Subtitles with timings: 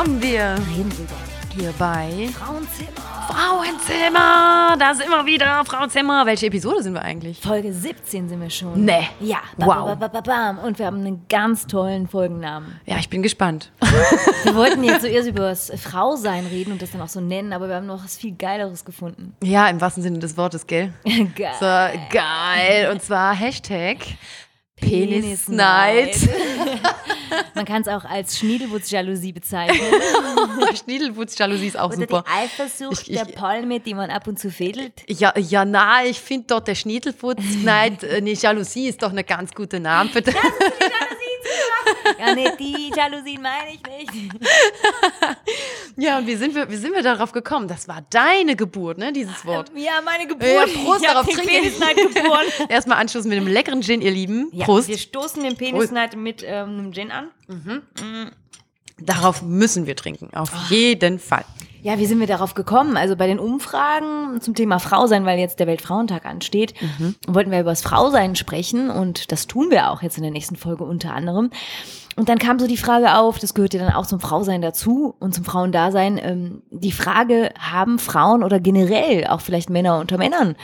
[0.00, 1.14] kommen wir Reden drüber.
[1.54, 2.88] hier bei Frauenzimmer.
[3.28, 4.76] Frauenzimmer.
[4.78, 6.24] Da sind wir wieder, Frauenzimmer.
[6.24, 7.38] Welche Episode sind wir eigentlich?
[7.38, 8.82] Folge 17 sind wir schon.
[8.82, 9.08] Nee.
[9.20, 9.40] Ja.
[9.58, 9.88] Wow.
[9.88, 10.58] Ba, ba, ba, bam.
[10.60, 12.80] Und wir haben einen ganz tollen Folgennamen.
[12.86, 13.72] Ja, ich bin gespannt.
[14.44, 17.68] Wir wollten jetzt zuerst über das Frausein reden und das dann auch so nennen, aber
[17.68, 19.34] wir haben noch was viel Geileres gefunden.
[19.42, 20.94] Ja, im wahrsten Sinne des Wortes, gell?
[21.36, 21.52] Geil.
[21.60, 21.66] So,
[22.16, 22.90] geil.
[22.90, 23.98] Und zwar Hashtag
[24.80, 26.16] Penisnight.
[27.54, 29.78] Man kann es auch als Schniedelwurz-Jalousie bezeichnen.
[30.84, 32.24] Schniedelwutz-Jalousie ist auch Oder super.
[32.26, 34.92] die Eifersucht Ich- ich- der Palme, die man ab und zu fädelt.
[35.08, 39.52] Ja, ja, na, ich finde doch, der Schniedelwutz-Neid, äh, nee, Jalousie ist doch eine ganz
[39.52, 40.34] gute Name für das.
[42.18, 44.32] Ja, nee, die Jalousien meine ich nicht.
[45.96, 47.68] Ja, und wie sind, wir, wie sind wir darauf gekommen?
[47.68, 49.70] Das war deine Geburt, ne, dieses Wort.
[49.74, 50.48] Ja, meine Geburt.
[50.48, 51.46] Ja, Prost ich darauf, den.
[51.46, 52.46] Penisneid geboren.
[52.68, 54.48] Erstmal Anschluss mit einem leckeren Gin, ihr Lieben.
[54.52, 54.88] Ja, Prost.
[54.88, 57.30] wir stoßen den Penisneid mit ähm, einem Gin an.
[59.00, 60.58] Darauf müssen wir trinken, auf Ah.
[60.68, 61.44] jeden Fall.
[61.82, 62.98] Ja, wie sind wir darauf gekommen?
[62.98, 66.74] Also bei den Umfragen zum Thema Frausein, weil jetzt der Weltfrauentag ansteht,
[67.26, 70.56] wollten wir über das Frausein sprechen und das tun wir auch jetzt in der nächsten
[70.56, 71.50] Folge unter anderem.
[72.16, 75.14] Und dann kam so die Frage auf, das gehört ja dann auch zum Frausein dazu
[75.20, 80.56] und zum Frauendasein, ähm, die Frage, haben Frauen oder generell auch vielleicht Männer unter Männern,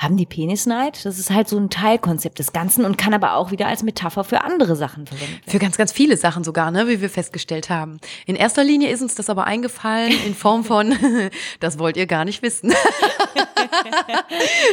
[0.00, 1.04] haben die Penisneid?
[1.04, 4.24] Das ist halt so ein Teilkonzept des Ganzen und kann aber auch wieder als Metapher
[4.24, 5.50] für andere Sachen verwendet werden.
[5.50, 8.00] Für ganz, ganz viele Sachen sogar, ne, wie wir festgestellt haben.
[8.24, 10.96] In erster Linie ist uns das aber eingefallen in Form von,
[11.60, 12.72] das wollt ihr gar nicht wissen.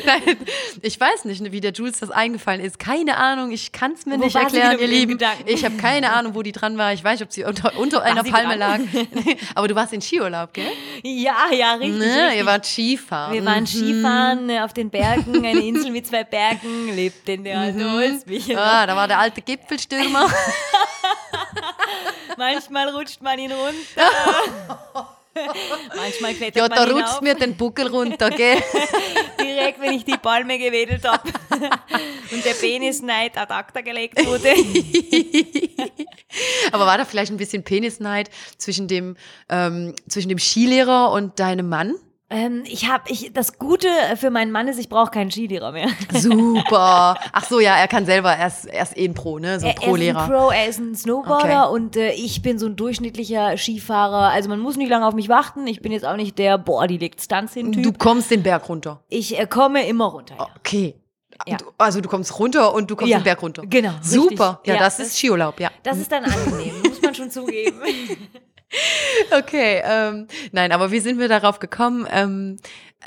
[0.06, 0.38] Nein,
[0.82, 2.80] ich weiß nicht, wie der Jules das eingefallen ist.
[2.80, 5.14] Keine Ahnung, ich kann es mir Wo nicht erklären, ihr Lieben.
[5.14, 5.44] Gedanken?
[5.48, 6.94] Ich habe keine Ahnung, wo die dran war.
[6.94, 8.78] Ich weiß, ob sie unter, unter einer Palme lag.
[8.78, 9.08] dran?
[9.56, 10.66] aber du warst in Skiurlaub, gell?
[11.04, 12.00] Ja, ja, richtig.
[12.00, 12.06] Ne?
[12.06, 12.40] richtig.
[12.40, 13.34] Ihr wart Skifahren.
[13.34, 17.60] Wir waren Skifahren äh, auf den Bergen, eine Insel mit zwei Bergen, lebt in der
[17.60, 18.58] alten Holzmichel.
[18.58, 20.28] Ah, da war der alte Gipfelstürmer.
[22.38, 25.08] Manchmal rutscht man ihn runter.
[25.96, 28.58] Manchmal klettert Ja, da rutscht mir den Buckel runter, gell?
[29.58, 31.30] direkt, wenn ich die Palme gewedelt habe
[32.32, 34.54] und der Penisneid ad acta gelegt wurde.
[36.72, 39.16] Aber war da vielleicht ein bisschen Penisneid zwischen dem,
[39.50, 41.96] ähm, zwischen dem Skilehrer und deinem Mann?
[42.30, 45.88] Ähm, ich habe, ich, das Gute für meinen Mann ist, ich brauche keinen Skilehrer mehr.
[46.14, 47.16] Super.
[47.32, 48.66] Ach so, ja, er kann selber, er ist,
[48.98, 49.60] eh ein Pro, ne?
[49.60, 50.28] So ein Er, er ist ein Pro-Lehrer.
[50.28, 51.76] Pro, er ist ein Snowboarder Okay.
[51.76, 54.30] und äh, ich bin so ein durchschnittlicher Skifahrer.
[54.32, 55.66] Also man muss nicht lange auf mich warten.
[55.68, 58.68] Ich bin jetzt auch nicht der, boah, die legt Stunts hin Du kommst den Berg
[58.68, 59.04] runter.
[59.10, 60.36] Ich äh, komme immer runter.
[60.38, 60.48] Ja.
[60.60, 60.96] Okay.
[61.46, 61.58] Ja.
[61.78, 63.62] Also du kommst runter und du kommst Ja, den Berg runter.
[63.70, 64.50] genau, Super.
[64.64, 64.68] richtig.
[64.68, 65.70] Ja, Ja, das, das- ist Skiurlaub, ja.
[65.84, 67.80] Das ist dann angenehm, muss man schon zugeben.
[69.32, 72.08] Okay, ähm, nein, aber wie sind wir darauf gekommen?
[72.12, 72.58] Ähm,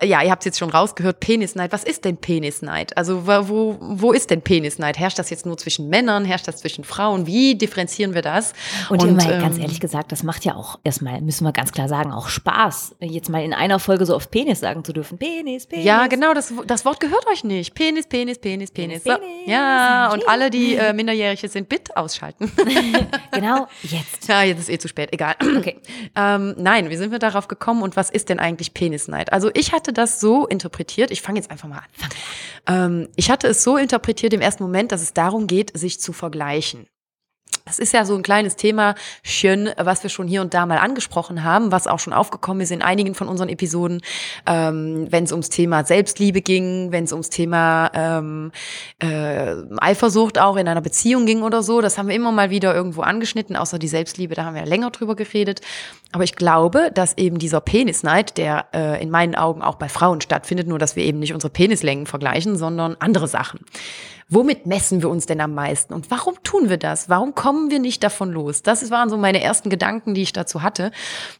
[0.02, 1.72] ja, ihr habt es jetzt schon rausgehört, Penisneid.
[1.72, 2.96] Was ist denn Penisneid?
[2.96, 4.98] Also wo, wo, ist denn Penisneid?
[4.98, 6.24] Herrscht das jetzt nur zwischen Männern?
[6.24, 7.26] Herrscht das zwischen Frauen?
[7.26, 8.54] Wie differenzieren wir das?
[8.88, 11.88] Und, immer ähm, ganz ehrlich gesagt, das macht ja auch erstmal, müssen wir ganz klar
[11.88, 15.18] sagen, auch Spaß, jetzt mal in einer Folge so oft Penis sagen zu dürfen.
[15.18, 15.84] Penis, Penis.
[15.84, 17.74] Ja, genau, das, das Wort gehört euch nicht.
[17.74, 19.04] Penis, Penis, Penis, Penis.
[19.04, 19.10] So.
[19.10, 19.26] Penis.
[19.46, 22.50] Ja, und alle, die äh, Minderjährige sind, bitte ausschalten.
[23.32, 24.28] Genau, jetzt.
[24.28, 25.34] ja, jetzt ist eh zu spät, egal.
[25.56, 25.80] Okay.
[26.16, 29.32] Ähm, nein, wie sind wir darauf gekommen und was ist denn eigentlich Penisneid?
[29.32, 31.84] Also ich hatte das so interpretiert, ich fange jetzt einfach mal an.
[32.66, 36.12] Ähm, ich hatte es so interpretiert im ersten Moment, dass es darum geht, sich zu
[36.12, 36.86] vergleichen.
[37.64, 40.78] Das ist ja so ein kleines Thema, schön, was wir schon hier und da mal
[40.78, 44.00] angesprochen haben, was auch schon aufgekommen ist in einigen von unseren Episoden,
[44.46, 48.52] ähm, wenn es ums Thema Selbstliebe ging, wenn es ums Thema ähm,
[49.00, 51.80] äh, Eifersucht auch in einer Beziehung ging oder so.
[51.80, 54.68] Das haben wir immer mal wieder irgendwo angeschnitten, außer die Selbstliebe, da haben wir ja
[54.68, 55.60] länger drüber geredet.
[56.12, 60.20] Aber ich glaube, dass eben dieser Penisneid, der äh, in meinen Augen auch bei Frauen
[60.20, 63.60] stattfindet, nur dass wir eben nicht unsere Penislängen vergleichen, sondern andere Sachen.
[64.30, 65.92] Womit messen wir uns denn am meisten?
[65.92, 67.08] Und warum tun wir das?
[67.08, 68.62] Warum kommen wir nicht davon los?
[68.62, 70.92] Das waren so meine ersten Gedanken, die ich dazu hatte.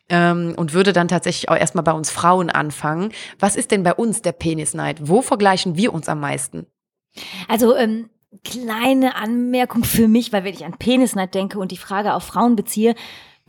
[0.09, 3.13] Ähm, und würde dann tatsächlich auch erstmal bei uns Frauen anfangen.
[3.39, 5.09] Was ist denn bei uns der Penisneid?
[5.09, 6.67] Wo vergleichen wir uns am meisten?
[7.49, 8.11] Also, ähm,
[8.45, 12.57] kleine Anmerkung für mich, weil wenn ich an Penisneid denke und die Frage auf Frauen
[12.57, 12.95] beziehe,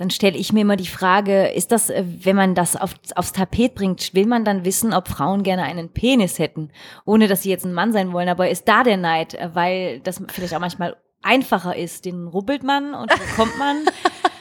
[0.01, 3.33] dann stelle ich mir immer die Frage, ist das, äh, wenn man das auf, aufs
[3.33, 6.71] Tapet bringt, will man dann wissen, ob Frauen gerne einen Penis hätten,
[7.05, 9.99] ohne dass sie jetzt ein Mann sein wollen, aber ist da der Neid, Äh, weil
[9.99, 13.85] das vielleicht auch manchmal einfacher ist, den rubbelt man und bekommt man.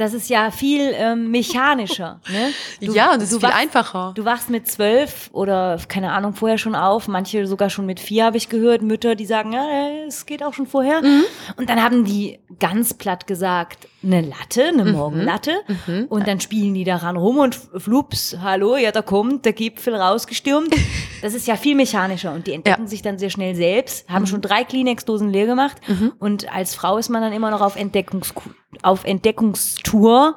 [0.00, 2.20] Das ist ja viel ähm, mechanischer.
[2.30, 2.86] Ne?
[2.86, 4.12] Du- ja, und es du ist viel wachst- einfacher.
[4.14, 7.08] Du wachst mit zwölf oder keine Ahnung vorher schon auf.
[7.08, 8.82] Manche sogar schon mit vier habe ich gehört.
[8.82, 9.66] Mütter, die sagen, ja,
[10.06, 11.02] es geht auch schon vorher.
[11.02, 11.24] Mhm.
[11.56, 14.92] Und dann haben die ganz platt gesagt, eine Latte, eine Mhm.
[14.92, 15.52] Morgenlatte.
[16.08, 20.74] Und dann spielen die daran rum und flups, hallo, ja, da kommt der Gipfel rausgestürmt.
[21.22, 22.84] Das ist ja viel mechanischer und die entdecken Ja.
[22.84, 22.88] Mhm.
[22.88, 25.76] sich dann sehr schnell selbst, haben schon drei Kleenex-Dosen leer gemacht
[26.18, 28.54] und als Frau ist man dann immer noch auf Entdeckungskur.
[28.82, 30.36] Auf Entdeckungstour,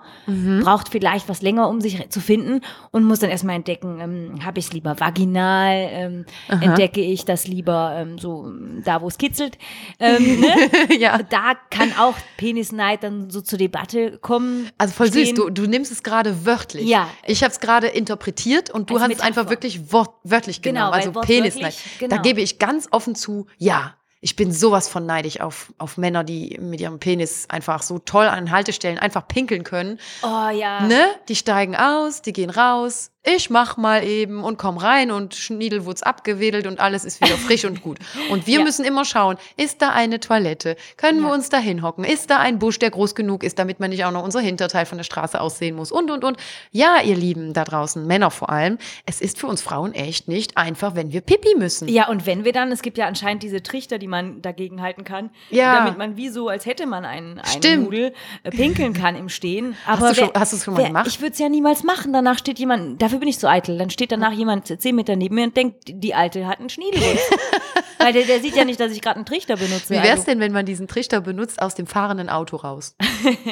[0.61, 4.59] braucht vielleicht was länger, um sich zu finden und muss dann erstmal entdecken, ähm, habe
[4.59, 8.51] ich es lieber vaginal, ähm, entdecke ich das lieber ähm, so
[8.83, 9.57] da, wo es kitzelt.
[9.99, 10.49] Ähm, ne?
[10.99, 11.19] ja.
[11.29, 14.69] Da kann auch Penisneid dann so zur Debatte kommen.
[14.77, 15.35] Also voll süß, stehen.
[15.35, 16.87] du, du nimmst es gerade wörtlich.
[16.87, 17.07] Ja.
[17.25, 20.79] Ich habe es gerade interpretiert und du Als hast es einfach wirklich wort, wörtlich Genau,
[20.79, 20.93] genommen.
[20.93, 21.75] Also wortwörtlich, Penisneid.
[21.99, 22.15] genau.
[22.15, 23.93] Da gebe ich ganz offen zu, ja.
[24.23, 28.25] Ich bin sowas von neidisch auf, auf Männer, die mit ihrem Penis einfach so toll
[28.25, 29.99] an Haltestellen einfach pinkeln können.
[30.21, 30.79] Oh ja.
[30.87, 31.07] Ne?
[31.27, 33.11] Die steigen aus, die gehen raus.
[33.25, 37.37] Ich mach mal eben und komm rein und Schniedel wurd's abgewedelt und alles ist wieder
[37.37, 37.97] frisch und gut.
[38.29, 38.63] Und wir Ja.
[38.65, 40.75] müssen immer schauen, ist da eine Toilette?
[40.97, 41.33] Können wir Ja.
[41.33, 42.03] uns da hinhocken?
[42.03, 44.85] Ist da ein Busch, der groß genug ist, damit man nicht auch noch unser Hinterteil
[44.85, 45.89] von der Straße aussehen muss?
[45.93, 46.35] Und, und, und.
[46.71, 50.57] Ja, ihr Lieben da draußen, Männer vor allem, es ist für uns Frauen echt nicht
[50.57, 51.87] einfach, wenn wir Pipi müssen.
[51.87, 55.05] Ja, und wenn wir dann, es gibt ja anscheinend diese Trichter, die man dagegen halten
[55.05, 55.77] kann, Ja.
[55.77, 57.85] damit man wie so, als hätte man einen, einen Stimmt.
[57.85, 59.77] Nudel, äh, pinkeln kann im Stehen.
[59.85, 61.07] Hast Aber schon- hast du es schon mal wer- gemacht?
[61.07, 62.11] Ich würde es ja niemals machen.
[62.11, 65.35] Danach steht jemand, dafür bin ich so eitel, dann steht danach jemand zehn Meter neben
[65.35, 67.19] mir und denkt, die Alte hat einen Schniedelwurz.
[67.99, 69.91] Weil der, der sieht ja nicht, dass ich gerade einen Trichter benutze.
[69.93, 72.95] Wie wär's Also- denn, wenn man diesen Trichter benutzt aus dem fahrenden Auto raus?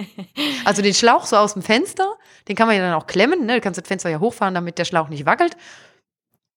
[0.66, 2.16] also den Schlauch so aus dem Fenster,
[2.48, 3.56] den kann man ja dann auch klemmen, ne?
[3.56, 5.56] Du kannst das Fenster ja hochfahren, damit der Schlauch nicht wackelt.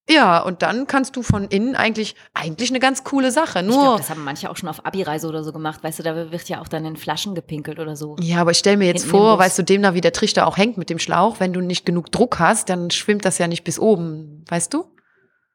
[0.08, 3.60] Ja, und dann kannst du von innen eigentlich, eigentlich eine ganz coole Sache.
[3.60, 5.82] Ich glaube, Nur, das haben manche auch schon auf Abi-Reise oder so gemacht.
[5.82, 8.16] Weißt du, da wird ja auch dann in Flaschen gepinkelt oder so.
[8.20, 10.58] ja, aber ich stelle mir jetzt Hinten vor, weißt du, demnah wie der Trichter auch
[10.58, 13.64] hängt mit dem Schlauch, wenn du nicht genug Druck hast, dann schwimmt das ja nicht
[13.64, 14.84] bis oben, weißt du?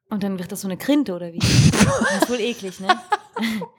[0.10, 1.40] Und dann wird das so eine Krinte oder wie?
[1.80, 2.88] Das ist wohl eklig, ne?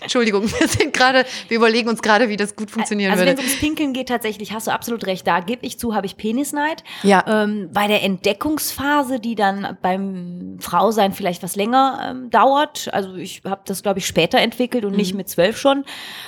[0.00, 3.42] Entschuldigung, wir sind gerade, wir überlegen uns gerade, wie das gut funktionieren also wenn würde.
[3.42, 5.26] es ums Pinkeln geht, tatsächlich hast du absolut recht.
[5.26, 6.84] Da gebe ich zu, habe ich Penisneid.
[7.02, 7.24] Ja.
[7.26, 13.42] Ähm, bei der Entdeckungsphase, die dann beim Frausein vielleicht was länger ähm, dauert, also ich
[13.44, 14.96] habe das, glaube ich, später entwickelt und Mhm.
[14.96, 15.84] nicht mit zwölf schon.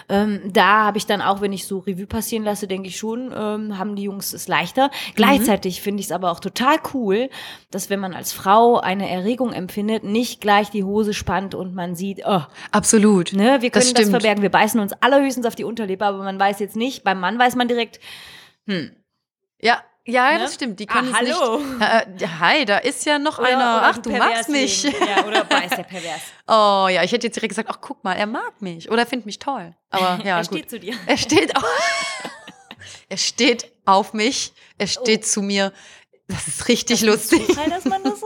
[0.08, 3.32] Ähm, da habe ich dann auch, wenn ich so Revue passieren lasse, denke ich schon,
[3.36, 4.86] ähm, haben die Jungs es leichter.
[4.86, 5.14] Mhm.
[5.14, 7.30] Gleichzeitig finde ich es aber auch total cool,
[7.70, 11.94] dass wenn man als Frau eine Erregung empfindet, nicht gleich die Hose spannt und man
[11.94, 12.40] sieht, oh,
[12.72, 13.19] Absolut.
[13.32, 14.10] Ne, wir Das können das, stimmt.
[14.10, 14.42] verbergen.
[14.42, 17.04] Wir beißen uns allerhöchstens auf die Unterlippe, aber man weiß jetzt nicht.
[17.04, 18.00] Beim Mann weiß man direkt,
[19.60, 20.38] Ja, ja, Ne?
[20.40, 20.80] das stimmt.
[20.80, 21.58] Die Ah, können es hallo.
[21.58, 22.22] nicht.
[22.22, 23.58] Äh, hi, da ist ja noch oder, einer.
[23.76, 24.82] oder Ach, du magst mich.
[24.84, 26.20] Ja, oder beißt der pervers.
[26.48, 29.06] Oh ja, ich hätte jetzt direkt gesagt, ach guck mal, er mag mich oder er
[29.06, 29.74] findet mich toll.
[29.90, 30.46] Aber ja, er gut.
[30.58, 30.94] steht zu dir.
[31.06, 31.64] Er steht auf,
[33.08, 35.26] er steht auf mich, er steht Oh.
[35.26, 35.72] zu mir.
[36.28, 37.44] Das ist richtig lustig.
[37.46, 38.19] Zufall, dass man das.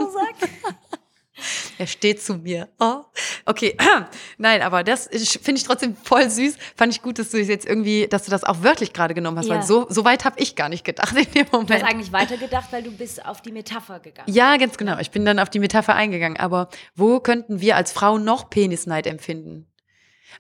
[1.79, 2.69] Er steht zu mir.
[2.79, 3.01] Oh.
[3.47, 3.77] Okay,
[4.39, 6.57] nein, aber das finde ich trotzdem voll süß.
[6.77, 9.47] Fand ich gut, dass du jetzt irgendwie, dass du das auch wörtlich gerade genommen hast,
[9.49, 9.57] Ja.
[9.57, 11.85] weil so, so weit habe ich gar nicht gedacht in dem Du hast Moment.
[11.85, 14.33] eigentlich weitergedacht, weil du bist auf die Metapher gegangen.
[14.33, 14.99] Ja, ganz genau.
[14.99, 16.39] Ich bin dann auf die Metapher eingegangen.
[16.39, 19.67] Aber wo könnten wir als Frauen noch Penisneid empfinden?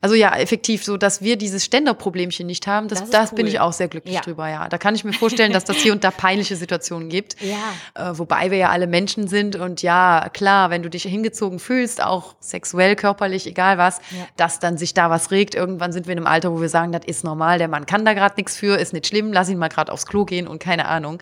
[0.00, 3.46] Also ja, effektiv, so dass wir dieses Ständerproblemchen nicht haben, das, Das das, ist bin
[3.46, 3.52] cool.
[3.52, 4.20] ich auch sehr glücklich Ja.
[4.20, 4.68] drüber, ja.
[4.68, 7.36] Da kann ich mir vorstellen, dass das hier und da peinliche Situationen gibt.
[7.44, 8.10] Ja.
[8.10, 12.02] Äh, wobei wir ja alle Menschen sind und ja, klar, wenn du dich hingezogen fühlst,
[12.02, 14.26] auch sexuell, körperlich, egal was, Ja.
[14.36, 15.54] dass dann sich da was regt.
[15.54, 18.04] Irgendwann sind wir in einem Alter, wo wir sagen, das ist normal, der Mann kann
[18.04, 20.58] da gerade nichts für, ist nicht schlimm, lass ihn mal gerade aufs Klo gehen und
[20.58, 21.18] keine Ahnung.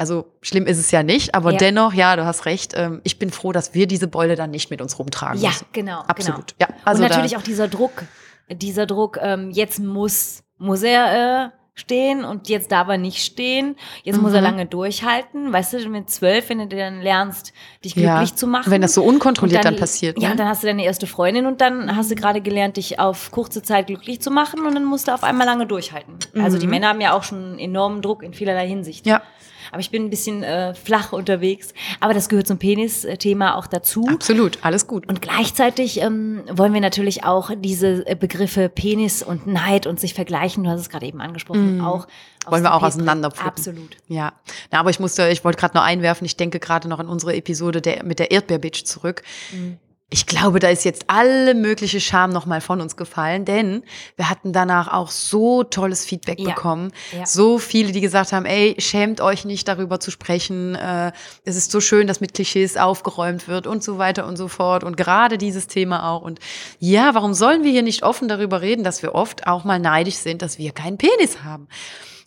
[0.00, 1.58] Also schlimm ist es ja nicht, aber Ja.
[1.58, 2.72] dennoch, ja, du hast recht.
[2.74, 5.66] Ähm, ich bin froh, dass wir diese Beule dann nicht mit uns rumtragen Ja, müssen.
[5.74, 6.00] genau.
[6.06, 6.56] Absolut.
[6.58, 6.70] Genau.
[6.70, 8.04] Ja, also und natürlich auch dieser Druck.
[8.50, 13.76] Dieser Druck, ähm, jetzt muss, muss er äh, stehen und jetzt darf er nicht stehen.
[14.02, 14.44] Jetzt muss er Mhm.
[14.46, 15.52] lange durchhalten.
[15.52, 17.52] Weißt du, mit zwölf, wenn du dann lernst,
[17.84, 18.70] dich Ja, glücklich zu machen.
[18.70, 20.36] wenn das so unkontrolliert Und dann passiert, Ja, ne?
[20.36, 23.62] dann hast du deine erste Freundin und dann hast du gerade gelernt, dich auf kurze
[23.62, 26.16] Zeit glücklich zu machen und dann musst du auf einmal lange durchhalten.
[26.42, 29.04] Also die Männer haben ja auch schon enormen Druck in vielerlei Hinsicht.
[29.06, 29.10] Mhm.
[29.12, 29.22] ja,
[29.70, 31.72] Aber ich bin ein bisschen äh, flach unterwegs.
[32.00, 34.06] Aber das gehört zum Penis-Thema auch dazu.
[34.08, 35.08] absolut, alles gut.
[35.08, 40.14] Und gleichzeitig ähm, wollen wir natürlich auch diese äh, Begriffe Penis und Neid und sich
[40.14, 42.06] vergleichen, du hast es gerade eben angesprochen, auch aus
[42.46, 42.52] Mhm.
[42.52, 43.50] Wollen wir auch auseinanderpflücken.
[43.50, 43.96] Absolut.
[44.08, 44.32] Ja,
[44.70, 47.36] Na, aber ich musste, ich wollte gerade noch einwerfen, ich denke gerade noch an unsere
[47.36, 49.22] Episode der, mit der Erdbeerbitch zurück.
[49.52, 49.78] Mhm.
[50.12, 53.84] Ich glaube, da ist jetzt alle mögliche Scham nochmal von uns gefallen, denn
[54.16, 56.48] wir hatten danach auch so tolles Feedback Ja.
[56.48, 56.90] bekommen.
[57.16, 57.24] Ja.
[57.26, 60.74] So viele, die gesagt haben, ey, schämt euch nicht darüber zu sprechen.
[60.74, 61.12] Äh,
[61.44, 64.82] es ist so schön, dass mit Klischees aufgeräumt wird und so weiter und so fort.
[64.82, 66.22] Und gerade dieses Thema auch.
[66.22, 66.40] Und
[66.80, 70.16] ja, warum sollen wir hier nicht offen darüber reden, dass wir oft auch mal neidisch
[70.16, 71.68] sind, dass wir keinen Penis haben?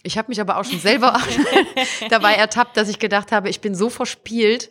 [0.04, 1.20] Ich habe mich aber auch schon selber
[2.10, 4.70] dabei ertappt, dass ich gedacht habe, ich bin so verspielt.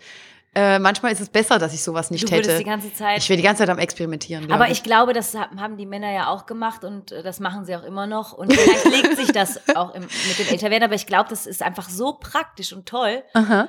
[0.54, 2.58] Äh, manchmal ist es besser, dass ich sowas nicht Du hätte.
[2.58, 4.52] die ganze Zeit- ich wäre die ganze Zeit am Experimentieren.
[4.52, 7.64] Aber ich glaube, das ha- haben die Männer ja auch gemacht und äh, das machen
[7.64, 8.32] sie auch immer noch.
[8.34, 10.84] Und vielleicht legt sich das auch im, mit dem Älterwerden.
[10.84, 13.22] Aber ich glaube, das ist einfach so praktisch und toll.
[13.32, 13.68] Aha.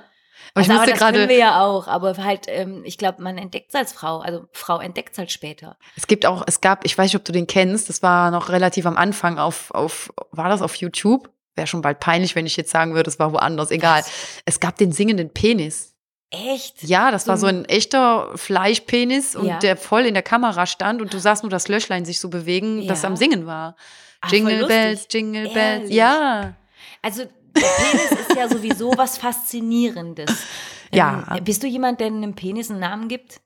[0.55, 2.97] Aber ich also, musste aber das können gerade, wir ja auch, aber halt, ähm, ich
[2.97, 4.19] glaube, man entdeckt es als Frau.
[4.19, 5.77] Also Frau entdeckt es halt später.
[5.95, 8.49] es gibt auch, es gab, ich weiß nicht, ob du den kennst, das war noch
[8.49, 11.29] relativ am Anfang auf, auf, war das auf YouTube?
[11.55, 14.01] Wäre schon bald peinlich, wenn ich jetzt sagen würde, es war woanders, egal.
[14.01, 14.11] Was?
[14.43, 15.92] Es gab den singenden Penis.
[16.33, 16.81] Echt?
[16.83, 19.59] Ja, das war So so ein- echter Fleischpenis und Ja.
[19.59, 22.87] der voll in der Kamera stand und du sahst nur das Löchlein sich so bewegen,
[22.87, 23.09] das Ja.
[23.09, 23.75] am Singen war.
[24.25, 24.65] Voll Jingle.
[24.67, 25.83] Bells, Jingle Bells.
[25.83, 25.95] Ehrlich?
[25.95, 26.53] Ja.
[27.01, 30.31] Also der Penis ist ja sowieso was Faszinierendes.
[30.91, 31.25] Ja.
[31.37, 33.39] Ähm, bist du jemand, der einem Penis einen Namen gibt?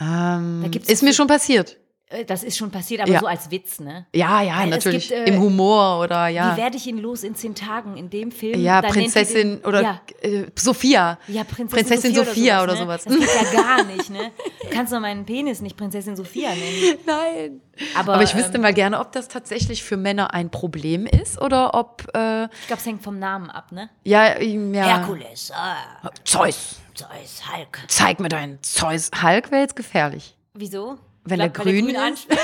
[0.00, 1.76] Ähm, ist mir so- schon passiert.
[2.10, 3.20] Äh, Das ist schon passiert, aber Ja.
[3.20, 4.06] so als Witz, ne?
[4.14, 5.08] Ja, ja, Weil natürlich.
[5.08, 6.52] gibt, äh, Im Humor oder ja.
[6.56, 8.60] Wie werde ich ihn los in zehn Tagen in dem Film?
[8.60, 11.18] Ja, Prinzessin den, oder ja, äh, Sophia.
[11.28, 12.78] ja, Prinzessin, Prinzessin Sophia oder ne?
[12.78, 13.04] sowas.
[13.04, 14.30] Das geht ja gar nicht, ne?
[14.62, 16.98] Du kannst doch meinen Penis nicht Prinzessin Sophia nennen.
[17.06, 17.60] Nein.
[17.94, 21.40] Aber, Aber ich wüsste ähm, mal gerne, ob das tatsächlich für Männer ein Problem ist
[21.40, 23.90] oder ob, äh, ich glaube, es hängt vom Namen ab, ne?
[24.04, 24.82] ja, ja.
[24.98, 25.76] Herkules, ah,
[26.24, 26.76] Zeus.
[26.94, 27.78] Zeus, Hulk.
[27.86, 29.10] Zeig mir deinen Zeus.
[29.22, 30.36] Hulk wäre jetzt gefährlich.
[30.54, 30.98] Wieso?
[31.30, 32.26] Wenn der weil grün ist?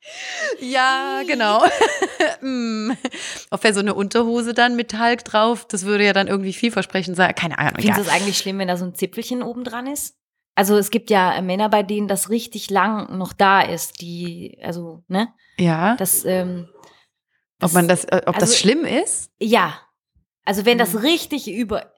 [0.60, 1.64] Ja, genau.
[2.42, 2.92] Mm.
[3.50, 7.14] Ob er so eine Unterhose dann mit Hulk drauf, das würde ja dann irgendwie vielversprechend
[7.16, 7.34] sein.
[7.34, 7.74] Keine Ahnung.
[7.78, 10.16] Findest du es eigentlich schlimm, wenn da so ein Zipfelchen oben dran ist?
[10.54, 15.02] Also es gibt ja Männer, bei denen das richtig lang noch da ist, die, also,
[15.08, 15.28] ne?
[15.58, 15.96] Ja.
[15.96, 16.68] Das, ähm,
[17.60, 19.30] ob man das, äh, ob also- das schlimm ist?
[19.38, 19.78] Ja.
[20.46, 21.00] Also wenn das Mhm.
[21.00, 21.92] richtig über.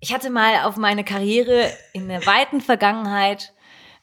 [0.00, 3.52] Ich hatte mal auf meine Karriere in der weiten Vergangenheit,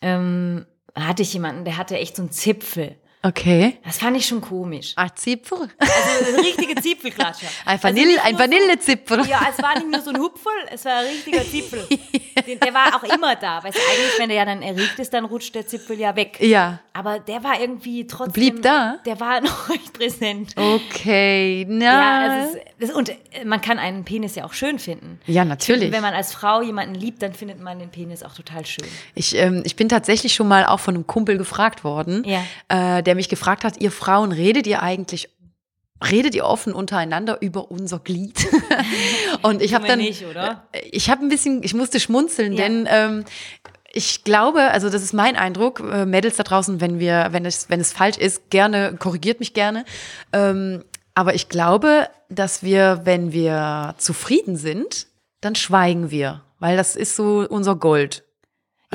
[0.02, 2.98] ähm, hatte ich jemanden, der hatte echt so einen Zipfel.
[3.28, 3.78] Okay.
[3.84, 4.94] Das fand ich schon komisch.
[4.96, 5.58] Ah, Zipfel.
[5.80, 7.48] Also eine richtige Zipfelklatscher.
[7.66, 9.26] Ein, Also Vanille, nicht ein nur so- Vanillezipfel.
[9.28, 11.88] Ja, es war nicht nur so ein Hupfel, es war ein richtiger Zipfel.
[12.46, 13.62] Den, der war auch immer da.
[13.62, 16.38] Du, eigentlich, wenn der ja dann erregt ist, dann rutscht der Zipfel ja weg.
[16.40, 16.80] Ja.
[16.94, 18.34] Aber der war irgendwie trotzdem.
[18.34, 18.98] Blieb da?
[19.06, 20.54] Der war noch recht präsent.
[20.56, 21.66] Okay.
[21.68, 21.86] Na.
[21.86, 23.16] Ja, es ist, das, und äh,
[23.46, 25.20] man kann einen Penis ja auch schön finden.
[25.26, 25.92] ja, natürlich.
[25.92, 28.86] Wenn man als Frau jemanden liebt, dann findet man den Penis auch total schön.
[29.16, 32.44] Ich, ähm, ich bin tatsächlich schon mal auch von einem Kumpel gefragt worden, Ja.
[32.98, 35.30] äh, der mich gefragt hat, ihr Frauen, redet ihr eigentlich,
[36.04, 38.36] redet ihr offen untereinander über unser Glied?
[39.42, 40.68] Und ich habe dann, nicht, oder?
[40.72, 42.64] äh, ich habe ein bisschen, ich musste schmunzeln, Ja.
[42.64, 43.26] denn ähm,
[43.92, 47.70] ich glaube, also das ist mein Eindruck, äh, Mädels da draußen, wenn wir, wenn es,
[47.70, 49.86] wenn es falsch ist, gerne, korrigiert mich gerne.
[50.34, 55.08] Ähm, aber ich glaube, dass wir, wenn wir zufrieden sind,
[55.40, 58.26] dann schweigen wir, weil das ist so unser Gold.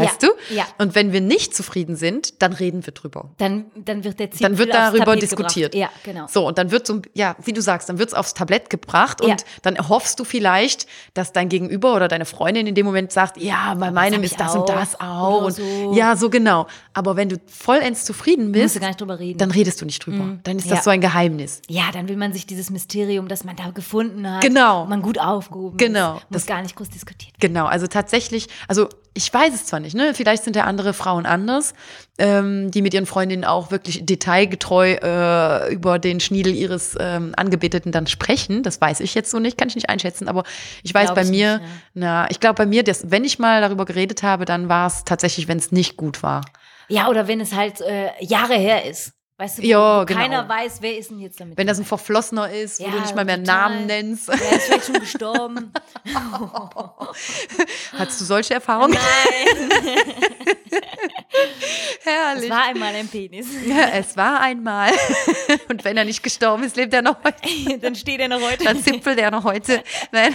[0.00, 0.54] Weißt ja, du?
[0.54, 0.66] Ja.
[0.78, 3.30] Und wenn wir nicht zufrieden sind, dann reden wir drüber.
[3.38, 5.72] Dann, dann wird der Zipfel Dann wird darüber diskutiert.
[5.72, 5.92] Gebracht.
[6.04, 6.26] Ja, genau.
[6.28, 9.28] So, und dann wird so, ja, wie du sagst, dann wird's aufs Tablett gebracht Ja.
[9.32, 13.36] und dann erhoffst du vielleicht, dass dein Gegenüber oder deine Freundin in dem Moment sagt,
[13.38, 14.66] ja, bei meinem hab ist das und auch.
[14.66, 15.42] das auch.
[15.44, 15.92] Und so.
[15.94, 16.66] Ja, so genau.
[16.92, 19.38] Aber wenn du vollends zufrieden bist, reden.
[19.38, 20.38] dann redest du nicht drüber.
[20.44, 21.62] Dann ist das so ein Geheimnis.
[21.68, 24.86] ja, dann will man sich dieses Mysterium, das man da gefunden hat, Genau.
[24.86, 26.16] man gut aufgehoben Genau.
[26.16, 27.54] ist, muss Das- gar nicht groß diskutiert werden.
[27.54, 30.14] Genau, also tatsächlich, also ich weiß es zwar nicht, ne?
[30.14, 31.74] Vielleicht sind ja andere Frauen anders,
[32.18, 37.90] ähm, die mit ihren Freundinnen auch wirklich detailgetreu äh, über den Schniedel ihres ähm, Angebeteten
[37.90, 38.62] dann sprechen.
[38.62, 40.44] Das weiß ich jetzt so nicht, kann ich nicht einschätzen, aber
[40.82, 43.38] ich weiß Glaub bei ich mir, nicht, na, ich glaube bei mir, dass, wenn ich
[43.38, 46.42] mal darüber geredet habe, dann war es tatsächlich, wenn es nicht gut war.
[46.88, 49.12] Ja, oder wenn es halt äh, Jahre her ist.
[49.40, 50.20] Weißt du, wo, Ja, wo genau.
[50.20, 51.56] keiner weiß, wer ist denn jetzt damit.
[51.56, 53.70] Wenn das ein Verflossener ist, wo Ja, du nicht mal mehr total.
[53.70, 54.28] Namen nennst.
[54.28, 55.72] Der ist vielleicht schon gestorben.
[57.96, 58.92] Hattest du solche Erfahrungen?
[58.92, 59.70] Nein,
[61.40, 62.50] es Herrlich.
[62.50, 63.46] war einmal ein Penis.
[63.66, 64.90] Ja, es war einmal.
[65.70, 67.78] Und wenn er nicht gestorben ist, lebt er noch heute.
[67.80, 68.62] Dann steht er noch heute.
[68.64, 69.82] Dann zipfelt er noch heute.
[70.12, 70.34] Nein.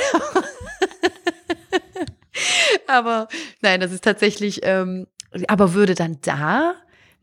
[2.87, 3.27] aber
[3.61, 4.61] nein, das ist tatsächlich.
[4.63, 5.05] Ähm,
[5.47, 6.75] aber würde dann da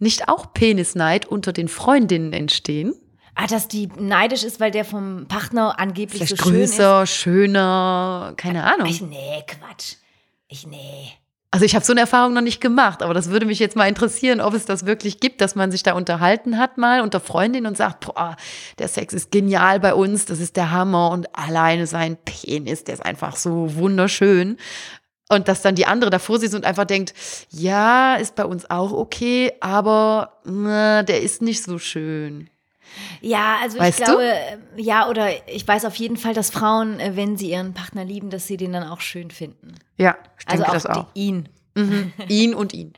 [0.03, 2.95] nicht auch Penisneid unter den Freundinnen entstehen?
[3.35, 8.35] Ah, dass die neidisch ist, weil der vom Partner angeblich Vielleicht so schön größer, schöner,
[8.37, 8.65] keine.
[8.65, 8.89] Ahnung.
[8.89, 9.95] Ich, nee, Quatsch.
[10.49, 11.13] Ich, nee.
[11.51, 13.87] Also ich habe so eine Erfahrung noch nicht gemacht, aber das würde mich jetzt mal
[13.87, 17.67] interessieren, ob es das wirklich gibt, dass man sich da unterhalten hat mal unter Freundinnen
[17.67, 18.37] und sagt, boah,
[18.79, 22.95] der Sex ist genial bei uns, das ist der Hammer und alleine sein Penis, der
[22.95, 24.57] ist einfach so wunderschön.
[25.35, 27.15] Und dass dann die andere davor sitzt und einfach denkt,
[27.51, 32.49] ja, ist bei uns auch okay, aber na, der ist nicht so schön.
[33.21, 34.11] Ja, also Weißt ich du?
[34.13, 37.73] glaube, äh, ja, oder ich weiß auf jeden Fall, dass Frauen, äh, wenn sie ihren
[37.73, 39.75] Partner lieben, dass sie den dann auch schön finden.
[39.97, 41.07] Ja, ich Also denke auch, das auch.
[41.15, 41.49] Die, ihn.
[41.75, 42.13] Mhm.
[42.29, 42.93] Ihn und ihn.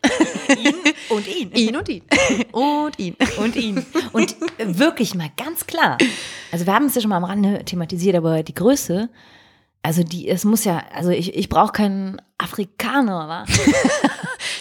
[0.48, 0.74] Ihn
[1.10, 1.52] und ihn.
[1.54, 2.02] ihn und ihn.
[2.50, 3.16] Und ihn.
[3.36, 3.86] Und ihn.
[4.12, 5.96] Und wirklich mal ganz klar.
[6.50, 9.10] Also wir haben es ja schon mal am Rande thematisiert, aber die Größe,
[9.84, 13.44] also die, es muss ja, also ich, ich brauche keinen Afrikaner, wa?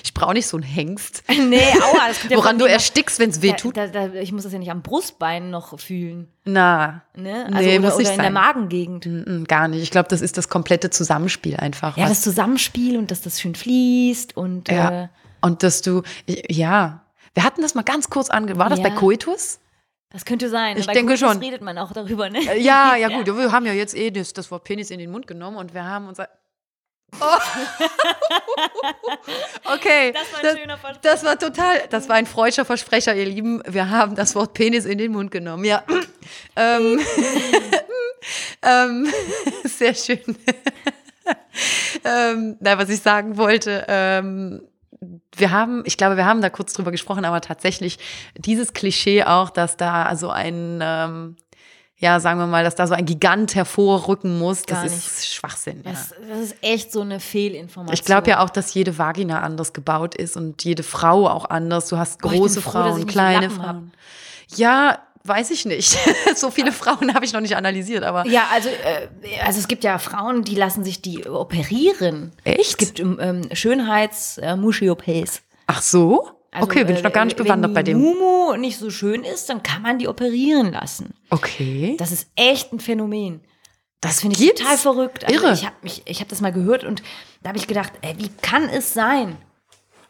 [0.05, 1.21] Ich Frau nicht so ein Hengst?
[1.49, 3.75] Nee, aua, das kommt ja Woran du erstickst, wenn es weh tut?
[3.75, 6.29] da, da, ich muss das ja nicht am Brustbein noch fühlen.
[6.45, 7.47] Na, Ne?
[7.49, 8.33] Nee, Also muss oder, nicht oder in der sein.
[8.33, 9.05] Magengegend.
[9.05, 9.81] mm, gar nicht.
[9.83, 11.97] Ich glaube, das ist das komplette Zusammenspiel einfach.
[11.97, 15.03] Ja, das Zusammenspiel und dass das schön fließt und Ja.
[15.03, 15.07] äh,
[15.41, 17.01] Und dass du, ja,
[17.33, 18.57] wir hatten das mal ganz kurz ange.
[18.57, 18.87] War das Ja.
[18.89, 19.59] bei Coitus?
[20.13, 20.77] Das könnte sein.
[20.77, 21.39] Ich Bei denke Coitus schon.
[21.39, 22.37] redet man auch darüber, ne?
[22.39, 23.25] Äh, Ja, ja, gut.
[23.25, 25.83] Wir haben ja jetzt eh das, das Wort Penis in den Mund genommen und wir
[25.83, 26.29] haben unser.
[27.19, 27.25] Oh.
[29.73, 30.13] okay.
[30.13, 30.99] Das war ein schöner Versprecher.
[31.01, 33.61] Das war total, das war ein freudscher Versprecher, ihr Lieben.
[33.67, 35.65] Wir haben das Wort Penis in den Mund genommen.
[35.65, 35.83] Ja.
[36.55, 36.99] ähm,
[38.63, 39.07] ähm,
[39.63, 40.19] sehr schön.
[42.03, 44.61] ähm, na, was ich sagen wollte, ähm,
[45.35, 47.99] wir haben, ich glaube, wir haben da kurz drüber gesprochen, aber tatsächlich
[48.37, 51.35] dieses Klischee auch, dass da also ein, ähm,
[51.97, 55.81] ja, sagen wir mal, dass da so ein Gigant hervorrücken muss, das Gar ist Schwachsinn.
[55.85, 55.91] Ja.
[55.91, 57.93] Das, das ist echt so eine Fehlinformation.
[57.93, 61.87] Ich glaube ja auch, dass jede Vagina anders gebaut ist und jede Frau auch anders.
[61.87, 63.75] Du hast große froh, dass ich Frauen, nicht kleine Lappen hab.
[63.75, 63.91] Frauen.
[64.55, 65.97] Ja, weiß ich nicht.
[66.35, 69.07] so viele Frauen habe ich noch nicht analysiert, aber Ja, also, äh,
[69.45, 72.31] also es gibt ja Frauen, die lassen sich die operieren.
[72.43, 72.71] Echt?
[72.71, 75.41] Es gibt ähm, schönheits äh, Muschi-OPs.
[75.67, 76.29] ach so?
[76.51, 77.99] Also, okay, bin ich äh, noch gar nicht wenn bewandert die bei dem.
[77.99, 81.15] Mumu nicht so schön ist, dann kann man die operieren lassen.
[81.31, 81.95] Okay.
[81.97, 83.41] Das ist echt ein Phänomen.
[84.01, 85.25] Das Finde ich total verrückt.
[85.25, 85.53] Also Irre.
[85.53, 87.01] Ich habe hab das mal gehört und
[87.41, 89.37] da habe ich gedacht, ey, wie kann es sein?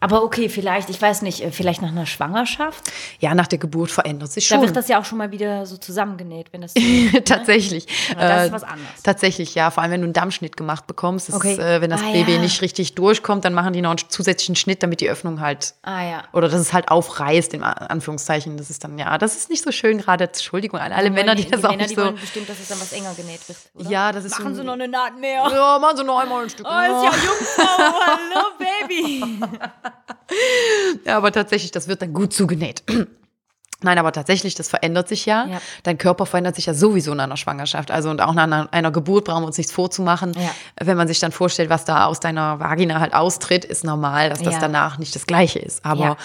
[0.03, 2.91] Aber okay, vielleicht, ich weiß nicht, äh, vielleicht nach einer Schwangerschaft.
[3.19, 4.65] Ja, nach der Geburt verändert sich Da schon.
[4.65, 6.73] wird das ja auch schon mal wieder so zusammengenäht, wenn das.
[7.25, 7.87] tatsächlich.
[8.11, 9.03] Aber das Äh, ist was anderes.
[9.03, 9.71] Tatsächlich, ja.
[9.71, 11.29] Vor allem, wenn du einen Dammschnitt gemacht bekommst.
[11.29, 11.53] Das Okay.
[11.53, 12.39] ist, äh, wenn das Ah, Baby ja.
[12.39, 16.03] nicht richtig durchkommt, dann machen die noch einen zusätzlichen Schnitt, damit die Öffnung halt Ah
[16.03, 16.23] ja.
[16.33, 18.57] oder dass es halt aufreißt, in Anführungszeichen.
[18.57, 20.25] Das ist dann, ja, das ist nicht so schön gerade.
[20.25, 22.01] Entschuldigung an alle Männer, die, die, das auch Männer, nicht die so.
[22.03, 23.57] wollen bestimmt, dass es dann was enger genäht wird.
[23.75, 23.89] Oder?
[23.89, 25.47] Ja, das ist Machen so Sie noch eine Naht mehr.
[25.49, 26.65] Ja, machen Sie noch einmal ein Stück.
[26.69, 29.23] Oh, ist ja Jungfrau, hallo Baby.
[31.05, 32.83] Ja, aber tatsächlich, das wird dann gut zugenäht.
[33.81, 35.45] Nein, aber tatsächlich, das verändert sich ja.
[35.45, 35.61] Ja.
[35.83, 37.91] Dein Körper verändert sich ja sowieso nach einer Schwangerschaft.
[37.91, 40.33] Also und auch nach einer, einer Geburt brauchen wir uns nichts vorzumachen.
[40.35, 40.51] Ja.
[40.81, 44.41] Wenn man sich dann vorstellt, was da aus deiner Vagina halt austritt, ist normal, dass
[44.41, 44.59] das Ja.
[44.61, 45.83] danach nicht das Gleiche ist.
[45.85, 46.17] Aber.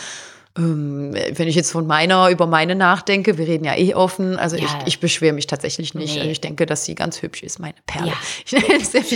[0.58, 4.56] Ähm, wenn ich jetzt von meiner über meine nachdenke, wir reden ja eh offen, also
[4.56, 4.64] Ja.
[4.64, 6.14] ich, ich beschwere mich tatsächlich nicht.
[6.14, 6.20] Nee.
[6.20, 8.08] Also ich denke, dass sie ganz hübsch ist, meine Perle.
[8.08, 8.14] Ja.
[8.44, 8.52] Ich,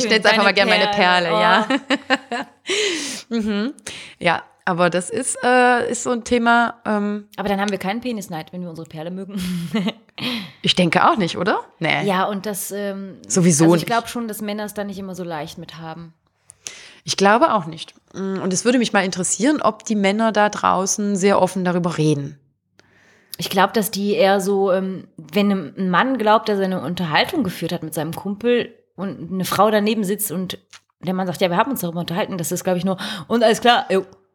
[0.05, 1.68] nenne es einfach mal gerne meine Perle, Perle, ja.
[3.31, 3.35] oh.
[3.35, 3.72] mhm.
[4.18, 8.00] Ja, aber das ist, äh, ist so ein Thema, ähm, Aber dann haben wir keinen
[8.00, 9.40] Penisneid, wenn wir unsere Perle mögen.
[10.62, 11.61] ich denke auch nicht, oder?
[11.81, 12.05] Nee.
[12.05, 12.70] ja, und das.
[12.70, 15.78] Ähm, Sowieso also ich glaube schon, dass Männer es da nicht immer so leicht mit
[15.78, 16.14] haben.
[17.05, 17.95] Ich glaube auch nicht.
[18.15, 21.99] Mm, Und es würde mich mal interessieren, ob die Männer da draußen sehr offen darüber
[21.99, 22.38] reden.
[23.38, 27.43] Ich glaube, dass die eher so, ähm, wenn ein Mann glaubt, dass er eine Unterhaltung
[27.45, 30.59] geführt hat mit seinem Kumpel und eine Frau daneben sitzt und
[31.01, 33.43] der Mann sagt, ja, wir haben uns darüber unterhalten, das ist, glaube ich, nur, und
[33.43, 33.87] alles klar,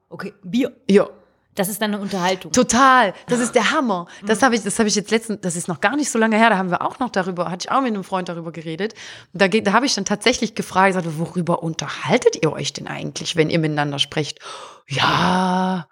[0.09, 0.75] okay, Bier.
[0.89, 1.07] Ja.
[1.57, 2.51] Das ist dann eine Unterhaltung.
[2.51, 4.07] Total, das ist der Hammer.
[4.21, 4.27] Mhm.
[4.27, 6.37] Das habe ich, das habe ich jetzt letztens, das ist noch gar nicht so lange
[6.37, 8.93] her, da haben wir auch noch darüber, hatte ich auch mit einem Freund darüber geredet.
[9.33, 13.35] Und da, da habe ich dann tatsächlich gefragt, gesagt, worüber unterhaltet ihr euch denn eigentlich,
[13.35, 14.39] wenn ihr miteinander sprecht?
[14.87, 15.87] Ja,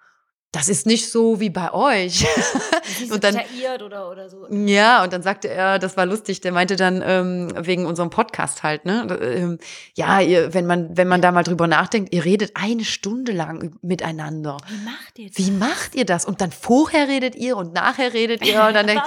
[0.56, 2.26] das ist nicht so wie bei euch.
[3.10, 3.38] Und dann-
[3.84, 4.46] oder, oder so.
[4.50, 8.62] Ja, und dann sagte er, das war lustig, der meinte dann ähm, wegen unserem Podcast
[8.62, 9.06] halt, ne?
[9.20, 9.58] Ähm,
[9.94, 13.76] ja, ihr, wenn man, wenn man da mal drüber nachdenkt, ihr redet eine Stunde lang
[13.82, 14.56] miteinander.
[14.68, 15.38] Wie macht ihr das?
[15.38, 16.24] Wie macht ihr das?
[16.24, 19.02] Und dann vorher redet ihr und nachher redet ihr und dann denkt,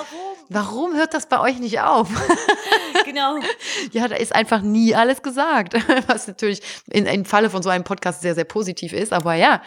[0.50, 0.90] Warum?
[0.90, 2.10] warum hört das bei euch nicht auf?
[3.10, 3.40] genau.
[3.92, 5.74] ja, da ist einfach nie alles gesagt,
[6.08, 9.14] was natürlich in, im Falle von so einem Podcast sehr, sehr positiv ist.
[9.14, 9.62] Aber ja,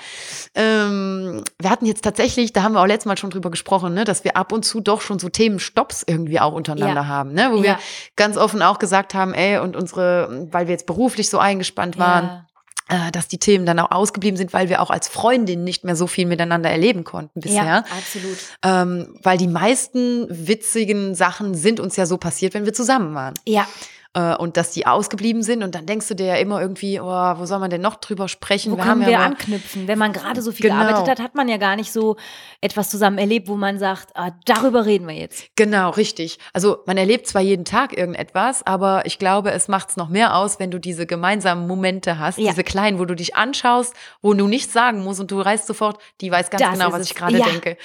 [0.54, 4.04] ähm, wir hatten jetzt tatsächlich, da haben wir auch letztes Mal schon drüber gesprochen, ne,
[4.04, 7.06] dass wir ab und zu doch schon so Themenstopps irgendwie auch untereinander Ja.
[7.06, 7.78] haben, ne, wo wir Ja.
[8.16, 12.24] ganz offen auch gesagt haben, ey, und unsere, weil wir jetzt beruflich so eingespannt waren,
[12.26, 12.46] Ja.
[12.88, 15.96] Äh, dass die Themen dann auch ausgeblieben sind, weil wir auch als Freundin nicht mehr
[15.96, 17.64] so viel miteinander erleben konnten bisher.
[17.64, 18.38] ja, absolut.
[18.64, 23.34] Ähm, weil die meisten witzigen Sachen sind uns ja so passiert, wenn wir zusammen waren.
[23.46, 23.66] Ja,
[24.14, 25.62] Äh, und dass die ausgeblieben sind.
[25.62, 28.28] Und dann denkst du dir ja immer irgendwie, oh, wo soll man denn noch drüber
[28.28, 28.70] sprechen?
[28.72, 29.88] wo wir können wir ja mal, anknüpfen?
[29.88, 30.82] Wenn man gerade so viel Genau.
[30.84, 32.16] gearbeitet hat, hat man ja gar nicht so
[32.60, 35.46] etwas zusammen erlebt, wo man sagt, ah, darüber reden wir jetzt.
[35.56, 36.38] Genau, richtig.
[36.52, 40.36] Also man erlebt zwar jeden Tag irgendetwas, aber ich glaube, es macht es noch mehr
[40.36, 42.50] aus, wenn du diese gemeinsamen Momente hast, Ja.
[42.50, 45.98] diese kleinen, wo du dich anschaust, wo du nichts sagen musst und du reißt sofort,
[46.20, 47.46] die weiß ganz Das genau, was ich gerade Ja.
[47.46, 47.78] denke.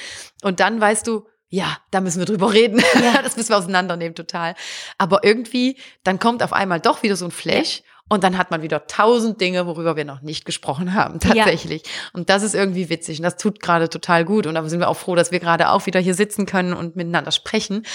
[0.43, 2.81] Und dann weißt du, ja, da müssen wir drüber reden.
[2.95, 3.21] Ja.
[3.27, 4.55] Das müssen wir auseinandernehmen, total.
[4.97, 8.61] Aber irgendwie, dann kommt auf einmal doch wieder so ein Flash Und dann hat man
[8.61, 11.83] wieder tausend Dinge, worüber wir noch nicht gesprochen haben, tatsächlich.
[11.85, 11.91] Ja.
[12.13, 14.47] Und das ist irgendwie witzig und das tut gerade total gut.
[14.47, 16.95] Und da sind wir auch froh, dass wir gerade auch wieder hier sitzen können und
[16.95, 17.85] miteinander sprechen.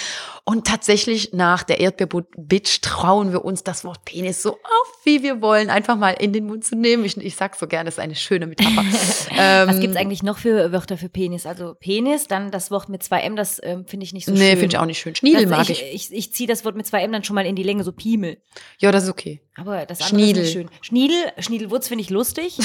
[0.45, 5.41] Und tatsächlich nach der Erdbeer-Bitch trauen wir uns das Wort Penis so auf, wie wir
[5.41, 7.05] wollen, einfach mal in den Mund zu nehmen.
[7.05, 8.81] Ich, ich sag so gerne, das ist eine schöne Metapher.
[9.37, 11.45] ähm, Was gibt's eigentlich noch für Wörter für Penis?
[11.45, 14.37] Also Penis, dann das Wort mit zwei M, das ähm, finde ich nicht so nee,
[14.37, 14.47] schön.
[14.47, 15.15] Nee, finde ich auch nicht schön.
[15.15, 15.81] Schniedel mag ich.
[15.81, 17.83] Ich, ich, ich ziehe das Wort mit zwei M dann schon mal in die Länge,
[17.83, 18.37] so Piemel.
[18.79, 19.41] Ja, das ist okay.
[19.55, 20.43] Aber das andere Schniedel.
[20.43, 20.69] ist nicht schön.
[20.81, 22.57] Schniedel, Schniedelwurz finde ich lustig.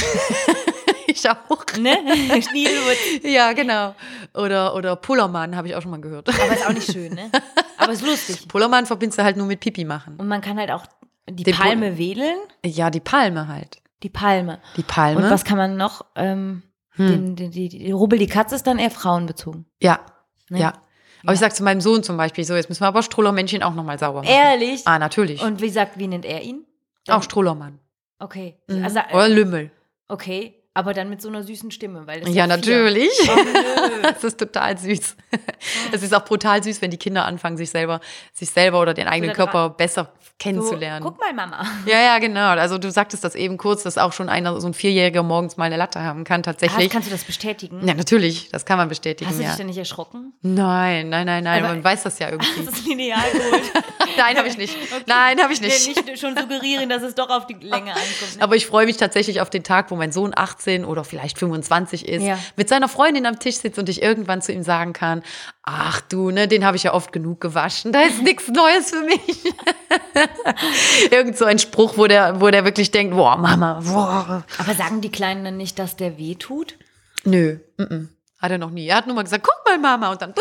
[1.07, 1.66] ich auch.
[1.79, 1.96] Ne?
[2.42, 2.96] Schniedelwurz.
[3.22, 3.94] Ja, genau.
[4.35, 6.29] Oder, oder Pullermann habe ich auch schon mal gehört.
[6.29, 7.31] Aber ist auch nicht schön, ne?
[7.77, 8.48] Aber ist lustig.
[8.48, 10.16] Pullermann verbindest du halt nur mit Pipi machen.
[10.16, 10.87] Und man kann halt auch
[11.29, 12.38] die Den Palme Pul wedeln.
[12.64, 13.83] Ja, die Palme halt.
[14.03, 14.61] Die Palme.
[14.77, 15.22] Die Palme.
[15.22, 16.07] Und was kann man noch?
[16.14, 17.07] Ähm, hm.
[17.07, 19.66] den, den, die, die Rubbel, die Katze ist dann eher frauenbezogen.
[19.83, 20.01] Ja.
[20.48, 20.61] Ne?
[20.61, 20.68] Ja.
[21.22, 21.35] Aber ja.
[21.35, 23.98] ich sag zu meinem Sohn zum Beispiel, so, jetzt müssen wir aber Strollermännchen auch nochmal
[23.98, 24.33] sauber machen.
[24.33, 24.83] Ehrlich?
[24.87, 25.42] Ah, natürlich.
[25.42, 26.64] Und wie sagt, wie nennt er ihn?
[27.11, 27.79] Auch Strollermann.
[28.18, 28.57] Okay.
[28.68, 28.85] Mhm.
[28.85, 29.71] Also, äh, Oder Lümmel.
[30.09, 30.58] Okay.
[30.79, 33.11] Aber dann mit so einer süßen Stimme, weil das ja natürlich.
[33.29, 35.17] Oh, das ist total süß.
[35.91, 38.01] Es ist auch brutal süß, wenn die Kinder anfangen, sich selber,
[38.33, 41.03] sich selber oder den eigenen oder Körper besser kennenzulernen.
[41.03, 41.64] So, guck mal, Mama.
[41.85, 42.51] Ja, ja, genau.
[42.51, 45.64] Also du sagtest das eben kurz, dass auch schon einer, so ein Vierjähriger morgens mal
[45.64, 46.87] eine Latte haben kann, tatsächlich.
[46.87, 47.87] Ah, kannst du das bestätigen?
[47.87, 48.49] Ja, natürlich.
[48.51, 49.29] Das kann man bestätigen.
[49.29, 49.57] Hast du dich ja.
[49.57, 50.33] denn nicht erschrocken?
[50.43, 51.64] Nein, nein, nein, nein.
[51.64, 52.64] Aber man weiß das ja irgendwie.
[52.64, 53.62] Das ist lineal gut.
[54.17, 54.75] Nein, habe ich nicht.
[54.75, 55.05] Okay.
[55.07, 55.87] Nein, habe ich nicht.
[55.87, 58.37] Nee, nicht schon suggerieren, dass es doch auf die Länge ankommt.
[58.37, 58.43] Ne?
[58.43, 62.09] Aber ich freue mich tatsächlich auf den Tag, wo mein Sohn 18 oder vielleicht 25
[62.09, 62.38] ist, ja.
[62.57, 65.22] mit seiner Freundin am Tisch sitzt und ich irgendwann zu ihm sagen kann,
[65.62, 69.02] ach du, ne, den habe ich ja oft genug gewaschen, da ist nichts Neues für
[69.02, 69.54] mich.
[71.11, 74.44] Irgend so ein Spruch, wo der, wo der wirklich denkt, boah, Mama, boah.
[74.59, 76.76] Aber sagen die Kleinen dann nicht, dass der weh tut?
[77.24, 78.09] Nö, m -m.
[78.38, 78.87] Hat er noch nie.
[78.87, 80.35] Er hat nur mal gesagt, guck mal, Mama, und dann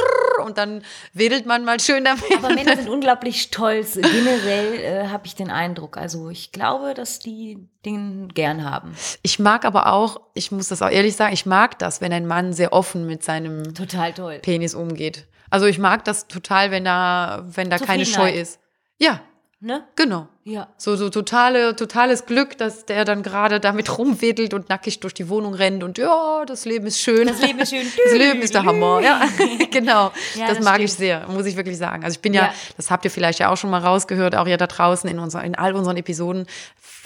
[0.45, 0.83] und dann
[1.13, 2.23] wedelt man mal schön damit.
[2.37, 3.93] Aber Männer sind unglaublich stolz.
[3.95, 5.97] Generell äh, habe ich den Eindruck.
[5.97, 8.95] Also ich glaube, dass die den gern haben.
[9.23, 12.27] Ich mag aber auch, ich muss das auch ehrlich sagen, ich mag das, wenn ein
[12.27, 14.39] Mann sehr offen mit seinem total toll.
[14.39, 15.25] Penis umgeht.
[15.49, 18.59] Also ich mag das total, wenn da, wenn da keine Scheu ist.
[18.99, 19.21] Ja,
[19.59, 19.83] Ne?
[19.95, 20.27] Genau.
[20.47, 20.69] Ja.
[20.77, 25.27] So, so totale, totales Glück, dass der dann gerade damit rumwedelt und nackig durch die
[25.27, 27.27] Wohnung rennt und ja, das Leben ist schön.
[27.27, 27.85] Das Leben ist schön.
[28.05, 29.01] Das Leben ist der Hammer.
[29.01, 29.23] Ja,
[29.71, 30.13] genau.
[30.35, 30.89] Ja, das, das, mag stimmt.
[30.89, 32.05] ich sehr, muss ich wirklich sagen.
[32.05, 34.47] Also ich bin ja, ja, das habt ihr vielleicht ja auch schon mal rausgehört, auch
[34.47, 36.47] ja da draußen in, unser, in all unseren Episoden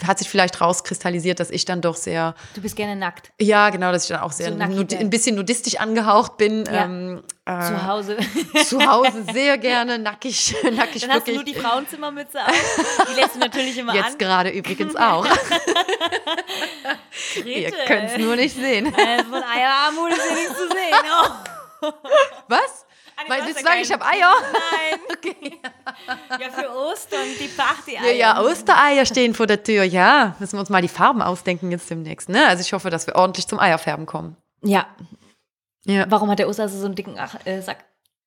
[0.06, 2.34] hat sich vielleicht rauskristallisiert, dass ich dann doch sehr.
[2.54, 3.32] Du bist gerne nackt.
[3.40, 6.64] Ja, genau, dass ich dann auch sehr so ein bisschen nudistisch angehaucht bin.
[6.64, 6.84] Ja.
[6.84, 8.16] Ähm, äh, zu Hause.
[8.66, 11.02] Zu Hause sehr gerne nackig, nackig.
[11.02, 13.06] Dann hast du nur die Frauenzimmermütze auf.
[13.10, 14.10] Die lässt du natürlich immer Jetzt an.
[14.10, 15.26] Jetzt gerade übrigens auch.
[17.44, 18.86] Ihr könnt es nur nicht sehen.
[18.86, 20.94] Äh, von Eierarmut ist ja nichts zu sehen.
[21.82, 21.92] Oh.
[22.48, 22.86] Was?
[23.28, 24.32] Weil willst du sagen, ich habe Eier?
[24.52, 25.00] Nein.
[25.12, 25.60] Okay.
[26.30, 28.12] Ja, für Ostern, die Party-Eier.
[28.12, 30.34] Ja, ja, Ostereier stehen vor der Tür, ja.
[30.40, 32.28] Müssen wir uns mal die Farben ausdenken jetzt demnächst.
[32.28, 32.44] Ne?
[32.48, 34.36] Also ich hoffe, dass wir ordentlich zum Eierfärben kommen.
[34.64, 34.86] Ja.
[35.84, 36.06] ja.
[36.08, 37.84] Warum hat der Osterhase so einen dicken Ach äh, Sack?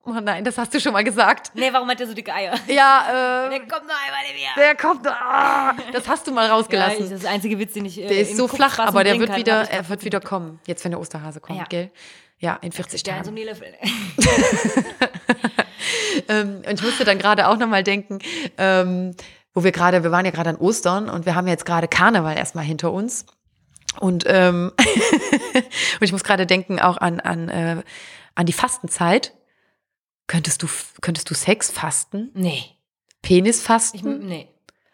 [0.07, 1.51] Oh nein, das hast du schon mal gesagt.
[1.55, 2.53] Nee, warum hat der so dicke Eier?
[2.67, 3.49] Ja, äh.
[3.49, 4.49] Der kommt noch einmal in mir.
[4.55, 5.11] Der kommt noch.
[5.11, 6.99] Ah, das hast du mal rausgelassen.
[6.99, 7.99] Ja, das ist der einzige Witz, den ich.
[7.99, 10.59] Äh, der ist so flach, aber der wird wieder, er wird wieder kommen.
[10.67, 11.65] Jetzt, wenn der Osterhase kommt, ja.
[11.65, 11.89] gell?
[12.37, 13.23] Ja, in 40 Tagen.
[13.23, 13.31] So
[16.29, 18.19] ähm, und ich musste dann gerade auch nochmal denken,
[18.57, 19.15] ähm,
[19.53, 22.37] wo wir gerade, wir waren ja gerade an Ostern und wir haben jetzt gerade Karneval
[22.37, 23.25] erstmal hinter uns.
[23.99, 27.81] Und, ähm, und ich muss gerade denken auch an, an, äh,
[28.35, 29.33] an die Fastenzeit.
[30.27, 30.67] Könntest du,
[31.01, 32.31] könntest du Sex fasten?
[32.33, 32.63] Nee.
[33.21, 33.97] Penis fasten?
[33.97, 34.49] Ich, nee.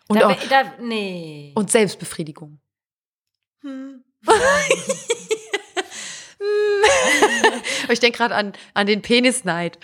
[0.07, 1.53] Und, da, auch, da, nee.
[1.55, 2.59] und Selbstbefriedigung.
[3.61, 4.03] Hm.
[7.89, 9.79] ich denke gerade an, an den Penisneid.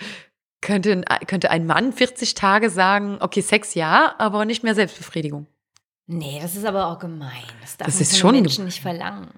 [0.60, 5.46] Könnte, könnte ein Mann 40 Tage sagen, okay, Sex ja, aber nicht mehr Selbstbefriedigung?
[6.06, 7.44] Nee, das ist aber auch gemein.
[7.60, 9.30] Das darf das man ist schon Menschen nicht verlangen.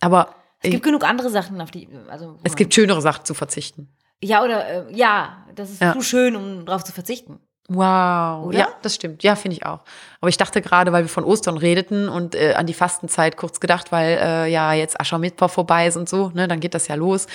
[0.00, 1.88] Aber es gibt genug andere Sachen, auf die.
[2.08, 3.88] Also, es gibt schönere Sachen zu verzichten.
[4.22, 5.92] Ja, oder äh, ja, das ist ja.
[5.92, 7.40] zu schön, um darauf zu verzichten.
[7.70, 8.58] Wow, Oder?
[8.58, 9.22] ja, das stimmt.
[9.22, 9.80] Ja, finde ich auch.
[10.22, 13.60] Aber ich dachte gerade, weil wir von Ostern redeten und äh, an die Fastenzeit kurz
[13.60, 16.94] gedacht, weil äh, ja jetzt Aschermittwoch vorbei ist und so, ne, dann geht das ja
[16.94, 17.26] los.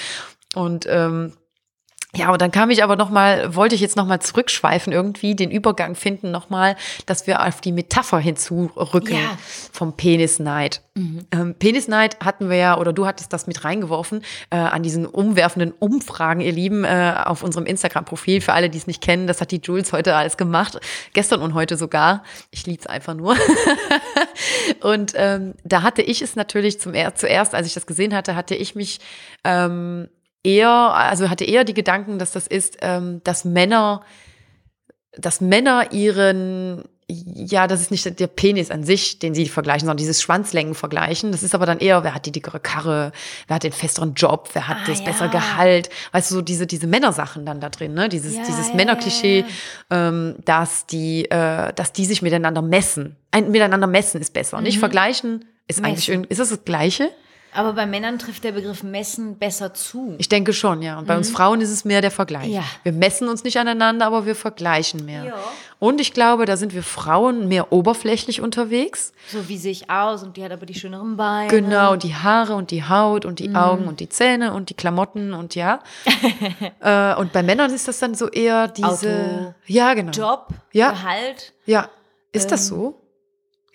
[0.55, 1.33] Und ähm,
[2.15, 5.35] ja, und dann kam ich aber noch mal, wollte ich jetzt noch mal zurückschweifen irgendwie,
[5.35, 6.75] den Übergang finden noch mal,
[7.07, 9.37] dass wir auf die Metapher hinzurücken ja.
[9.71, 10.81] vom Penisneid.
[10.93, 11.25] Mhm.
[11.31, 14.21] Ähm, Penisneid hatten wir ja, oder du hattest das mit reingeworfen,
[14.51, 18.41] äh, an diesen umwerfenden Umfragen, ihr Lieben, äh, auf unserem Instagram-Profil.
[18.41, 20.79] Für alle, die es nicht kennen, das hat die Jules heute alles gemacht,
[21.13, 22.23] gestern und heute sogar.
[22.51, 23.35] Ich lieb's einfach nur.
[24.81, 28.53] und ähm, da hatte ich es natürlich zum zuerst, als ich das gesehen hatte, hatte
[28.53, 28.99] ich mich
[29.43, 30.09] ähm,
[30.43, 34.01] eher, also hatte eher die Gedanken, dass das ist, ähm, dass Männer,
[35.17, 39.97] dass Männer ihren, ja, das ist nicht der Penis an sich, den sie vergleichen, sondern
[39.97, 41.31] dieses Schwanzlängen vergleichen.
[41.31, 43.11] Das ist aber dann eher, wer hat die dickere Karre,
[43.47, 45.05] wer hat den festeren Job, wer hat Ah, das ja.
[45.05, 45.89] bessere Gehalt.
[46.13, 48.09] Weißt du, so diese, diese Männersachen dann da drin, ne?
[48.09, 49.45] Dieses, Ja, dieses ja, Männerklischee,
[49.91, 53.17] ähm, dass die, äh, dass die sich miteinander messen.
[53.31, 54.59] Ein, miteinander messen ist besser.
[54.61, 55.93] Nicht vergleichen ist eigentlich Mhm.
[55.95, 56.13] Messen.
[56.13, 57.09] irgendwie, ist das das Gleiche?
[57.55, 60.15] Aber bei Männern trifft der Begriff messen besser zu.
[60.17, 60.97] Ich denke schon, ja.
[60.97, 62.47] Und bei uns Frauen ist es mehr der Vergleich.
[62.47, 62.53] Mhm.
[62.55, 62.63] Ja.
[62.83, 65.23] Wir messen uns nicht aneinander, aber wir vergleichen mehr.
[65.25, 65.33] Ja.
[65.79, 69.11] Und ich glaube, da sind wir Frauen mehr oberflächlich unterwegs.
[69.31, 71.49] So wie sehe ich aus und die hat aber die schöneren Beine.
[71.49, 73.55] Genau, und die Haare und die Haut und die Mhm.
[73.55, 75.79] Augen und die Zähne und die Klamotten und ja.
[76.79, 78.87] äh, und bei Männern ist das dann so eher diese.
[78.87, 80.11] Auto, ja, genau.
[80.11, 80.91] Job, Ja.
[80.91, 81.53] Gehalt.
[81.65, 81.89] Ja.
[82.31, 82.99] Ist das so?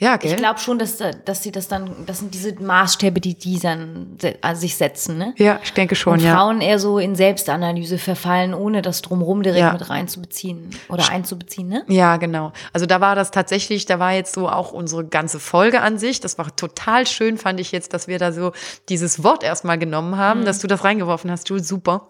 [0.01, 0.31] Ja, gell?
[0.31, 3.59] Ich glaube schon, dass, da- dass sie das dann, das sind diese Maßstäbe, die die
[3.59, 5.35] dann an sich setzen, ne?
[5.39, 6.37] ja, ich denke schon, Und ja.
[6.37, 9.73] Frauen eher so in Selbstanalyse verfallen, ohne das drumherum direkt Ja.
[9.73, 11.83] mit reinzubeziehen oder einzubeziehen, ne?
[11.89, 12.53] Ja, genau.
[12.73, 16.21] Also da war das tatsächlich, da war jetzt so auch unsere ganze Folge an sich.
[16.21, 18.53] Das war total schön, fand ich jetzt, dass wir da so
[18.89, 22.09] dieses Wort erstmal genommen haben, dass du das reingeworfen hast, Jules, super.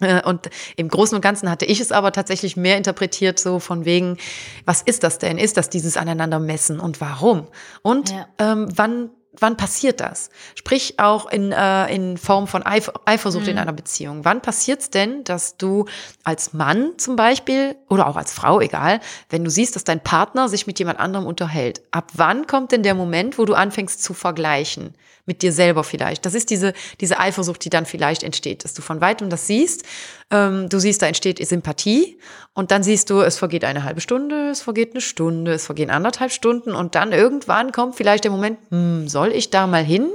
[0.00, 3.84] Äh, Und im Großen und Ganzen hatte ich es aber tatsächlich mehr interpretiert, so von
[3.84, 4.16] wegen,
[4.64, 5.38] was ist das denn?
[5.38, 7.46] Ist das dieses Aneinander messen und warum?
[7.82, 8.26] Und Ja.
[8.38, 10.30] ähm, wann, wann passiert das?
[10.54, 14.24] Sprich auch in, äh, in Form von Eif Eifersucht in einer Beziehung.
[14.24, 15.84] Wann passiert es denn, dass du
[16.24, 20.48] als Mann zum Beispiel oder auch als Frau, egal, wenn du siehst, dass dein Partner
[20.48, 21.82] sich mit jemand anderem unterhält?
[21.90, 24.94] Ab wann kommt denn der Moment, wo du anfängst zu vergleichen?
[25.28, 26.24] Mit dir selber vielleicht.
[26.24, 29.84] Das ist diese, diese Eifersucht, die dann vielleicht entsteht, dass du von weitem das siehst.
[30.30, 32.18] Ähm, du siehst, da entsteht Sympathie
[32.54, 35.90] und dann siehst du, es vergeht eine halbe Stunde, es vergeht eine Stunde, es vergehen
[35.90, 40.08] anderthalb Stunden und dann irgendwann kommt vielleicht der Moment, hm, soll ich da mal hin?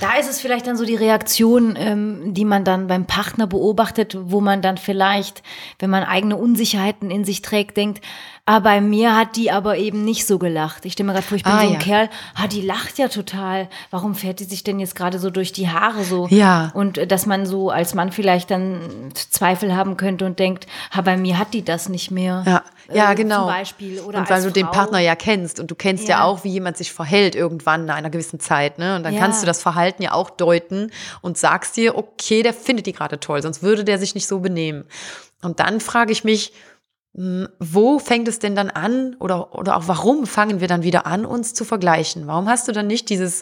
[0.00, 4.16] Da ist es vielleicht dann so die Reaktion, ähm, die man dann beim Partner beobachtet,
[4.18, 5.42] wo man dann vielleicht,
[5.78, 8.02] wenn man eigene Unsicherheiten in sich trägt, denkt,
[8.46, 10.84] ah, bei mir hat die aber eben nicht so gelacht.
[10.84, 11.78] Ich stelle mir gerade vor, ich bin Ah, so ein ja.
[11.78, 13.68] Kerl, ah, die lacht ja total.
[13.90, 16.26] Warum fährt die sich denn jetzt gerade so durch die Haare so?
[16.30, 16.70] Ja.
[16.74, 21.00] Und äh, dass man so als Mann vielleicht dann Zweifel haben könnte und denkt, ah,
[21.02, 22.44] bei mir hat die das nicht mehr.
[22.46, 22.62] Ja,
[22.94, 23.40] ja, Äh, genau.
[23.40, 24.00] Zum Beispiel.
[24.00, 24.72] Oder und weil du den Frau.
[24.72, 26.18] Partner ja kennst und du kennst ja.
[26.18, 26.24] Ja.
[26.24, 28.94] auch, wie jemand sich verhält irgendwann in einer gewissen Zeit, ne?
[28.96, 29.20] Und dann Ja.
[29.20, 33.18] kannst du das Verhalten ja auch deuten und sagst dir, okay, der findet die gerade
[33.18, 34.84] toll, sonst würde der sich nicht so benehmen.
[35.42, 36.52] Und dann frage ich mich,
[37.18, 41.24] wo fängt es denn dann an oder, oder auch warum fangen wir dann wieder an,
[41.24, 42.26] uns zu vergleichen?
[42.26, 43.40] Warum hast du dann nicht dieses,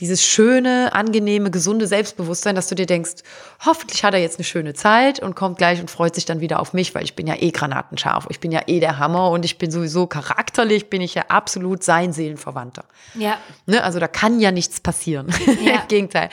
[0.00, 3.22] dieses schöne, angenehme, gesunde Selbstbewusstsein, dass du dir denkst,
[3.64, 6.58] hoffentlich hat er jetzt eine schöne Zeit und kommt gleich und freut sich dann wieder
[6.58, 9.44] auf mich, weil ich bin ja eh granatenscharf, ich bin ja eh der Hammer und
[9.44, 12.84] ich bin sowieso charakterlich, bin ich ja absolut sein Seelenverwandter.
[13.14, 13.38] Ja.
[13.66, 13.84] Ne?
[13.84, 15.28] Also da kann ja nichts passieren.
[15.64, 15.74] Ja.
[15.82, 16.28] Im Gegenteil.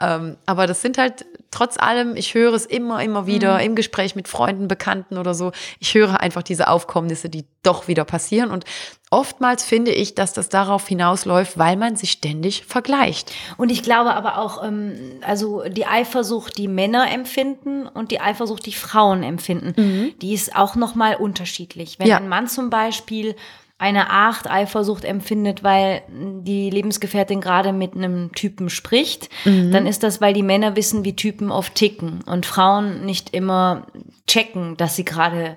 [0.00, 3.64] Ähm, aber das sind halt trotz allem, ich höre es immer, immer wieder Mhm.
[3.64, 5.52] im Gespräch mit Freunden, Bekannten oder so.
[5.78, 8.50] Ich höre einfach diese Aufkommnisse, die doch wieder passieren.
[8.50, 8.64] Und
[9.10, 13.32] oftmals finde ich, dass das darauf hinausläuft, weil man sich ständig vergleicht.
[13.56, 14.94] Und ich glaube aber auch, ähm,
[15.26, 20.74] also die Eifersucht, die Männer empfinden und die Eifersucht, die Frauen empfinden, die ist auch
[20.76, 21.98] nochmal unterschiedlich.
[21.98, 22.16] Wenn Ja.
[22.16, 23.34] ein Mann zum Beispiel
[23.80, 29.30] eine Art Eifersucht empfindet, weil die Lebensgefährtin gerade mit einem Typen spricht,
[29.72, 33.86] dann ist das, weil die Männer wissen, wie Typen oft ticken und Frauen nicht immer
[34.26, 35.56] checken, dass sie gerade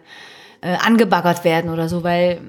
[0.62, 2.40] äh, angebaggert werden oder so, weil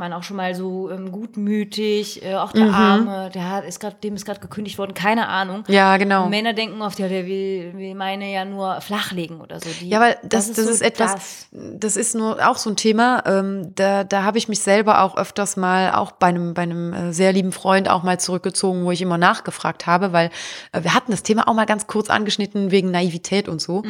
[0.00, 2.74] man auch schon mal so ähm, gutmütig, äh, auch der Mhm.
[2.74, 5.62] Arme, der hat, ist grad, dem ist gerade gekündigt worden, keine Ahnung.
[5.68, 6.28] Ja, genau.
[6.28, 9.68] Männer denken oft, ja, der will, will meine ja nur flachlegen oder so.
[9.80, 11.48] Die, Ja, weil das, das, ist, so etwas, das.
[11.52, 11.96] das.
[11.96, 15.56] ist nur auch so ein Thema, ähm, da, da habe ich mich selber auch öfters
[15.56, 19.02] mal, auch bei einem, bei einem äh, sehr lieben Freund auch mal zurückgezogen, wo ich
[19.02, 20.30] immer nachgefragt habe, weil
[20.72, 23.82] äh, wir hatten das Thema auch mal ganz kurz angeschnitten wegen Naivität und so.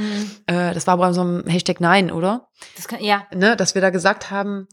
[0.47, 2.49] Äh, das war bei so einem Hashtag Nein, oder?
[2.77, 4.67] Das kann, ja, Ne, dass wir da gesagt haben,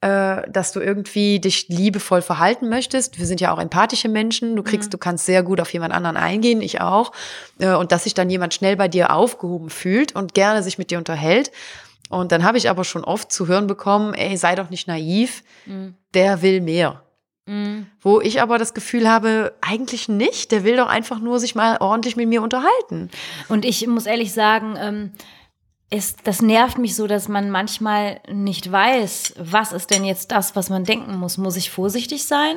[0.00, 3.18] äh, dass du irgendwie dich liebevoll verhalten möchtest.
[3.18, 4.56] Wir sind ja auch empathische Menschen.
[4.56, 7.12] Du kriegst, du kannst sehr gut auf jemand anderen eingehen, ich auch.
[7.58, 10.90] Äh, und dass sich dann jemand schnell bei dir aufgehoben fühlt und gerne sich mit
[10.90, 11.52] dir unterhält.
[12.08, 15.44] Und dann habe ich aber schon oft zu hören bekommen, ey, sei doch nicht naiv,
[16.12, 17.02] der will mehr.
[17.46, 17.86] Mhm.
[18.00, 20.52] Wo ich aber das Gefühl habe, eigentlich nicht.
[20.52, 23.10] Der will doch einfach nur sich mal ordentlich mit mir unterhalten.
[23.48, 25.12] Und ich muss ehrlich sagen, ähm,
[25.90, 30.54] es, das nervt mich so, dass man manchmal nicht weiß, was ist denn jetzt das,
[30.54, 31.36] was man denken muss.
[31.36, 32.56] Muss ich vorsichtig sein?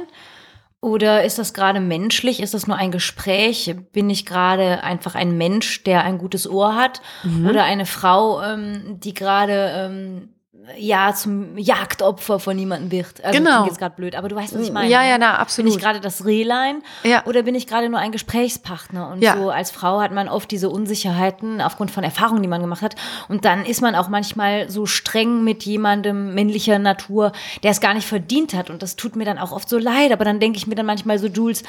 [0.82, 2.42] Oder ist das gerade menschlich?
[2.42, 3.74] Ist das nur ein Gespräch?
[3.94, 7.02] Bin ich gerade einfach ein Mensch, der ein gutes Ohr hat?
[7.48, 10.33] Oder eine Frau, ähm, die gerade ähm,
[10.78, 13.24] ja zum Jagdopfer von jemandem wird.
[13.24, 13.66] Also Genau.
[13.66, 14.90] jetzt gerade blöd, aber du weißt, was ich meine.
[14.90, 15.10] Ja, ne?
[15.10, 15.72] ja, na, Bin absolut.
[15.74, 17.26] ich gerade das Rehlein Ja.
[17.26, 19.10] oder bin ich gerade nur ein Gesprächspartner?
[19.10, 19.36] Und Ja.
[19.38, 22.96] so als Frau hat man oft diese Unsicherheiten aufgrund von Erfahrungen, die man gemacht hat.
[23.28, 27.32] Und dann ist man auch manchmal so streng mit jemandem männlicher Natur,
[27.64, 28.70] der es gar nicht verdient hat.
[28.70, 30.12] Und das tut mir dann auch oft so leid.
[30.12, 31.64] Aber dann denke ich mir dann manchmal so, Jules,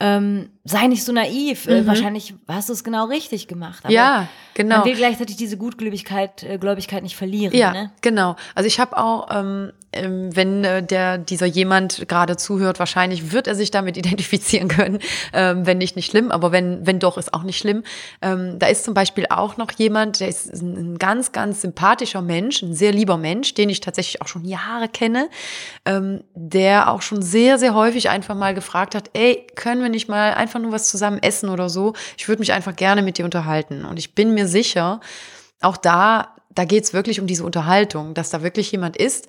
[0.00, 1.66] ähm, sei nicht so naiv.
[1.66, 3.80] Äh, wahrscheinlich hast du es genau richtig gemacht.
[3.84, 3.94] Aber Mhm.
[3.94, 4.78] Ja, genau.
[4.78, 7.54] Man will gleichzeitig diese Gutgläubigkeit äh, Gläubigkeit nicht verlieren.
[7.54, 7.90] Ja, Ne?
[8.00, 8.36] genau.
[8.54, 13.54] Also ich habe auch, ähm, wenn äh, der dieser jemand gerade zuhört, wahrscheinlich wird er
[13.54, 15.00] sich damit identifizieren können.
[15.32, 17.82] Ähm, wenn nicht, nicht schlimm, aber wenn wenn doch, ist auch nicht schlimm.
[18.22, 22.62] Ähm, da ist zum Beispiel auch noch jemand, der ist ein, ganz, ganz sympathischer Mensch,
[22.62, 25.28] ein sehr lieber Mensch, den ich tatsächlich auch schon Jahre kenne,
[25.84, 30.08] ähm, der auch schon sehr, sehr häufig einfach mal gefragt hat, ey, können wir nicht
[30.08, 31.94] mal einfach nur was zusammen essen oder so?
[32.16, 33.84] Ich würde mich einfach gerne mit dir unterhalten.
[33.84, 35.00] Und ich bin mir sicher,
[35.60, 39.28] auch da, da geht es wirklich um diese Unterhaltung, dass da wirklich jemand ist,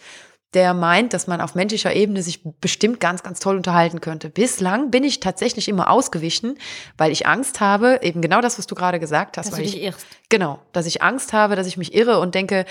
[0.53, 4.29] der meint, dass man auf menschlicher Ebene sich bestimmt ganz, ganz toll unterhalten könnte.
[4.29, 6.57] Bislang bin ich tatsächlich immer ausgewichen,
[6.97, 9.47] weil ich Angst habe, eben genau das, was du gerade gesagt hast.
[9.47, 10.05] Dass weil du ich, dich irrst.
[10.29, 12.65] Genau, dass ich Angst habe, dass ich mich irre und denke,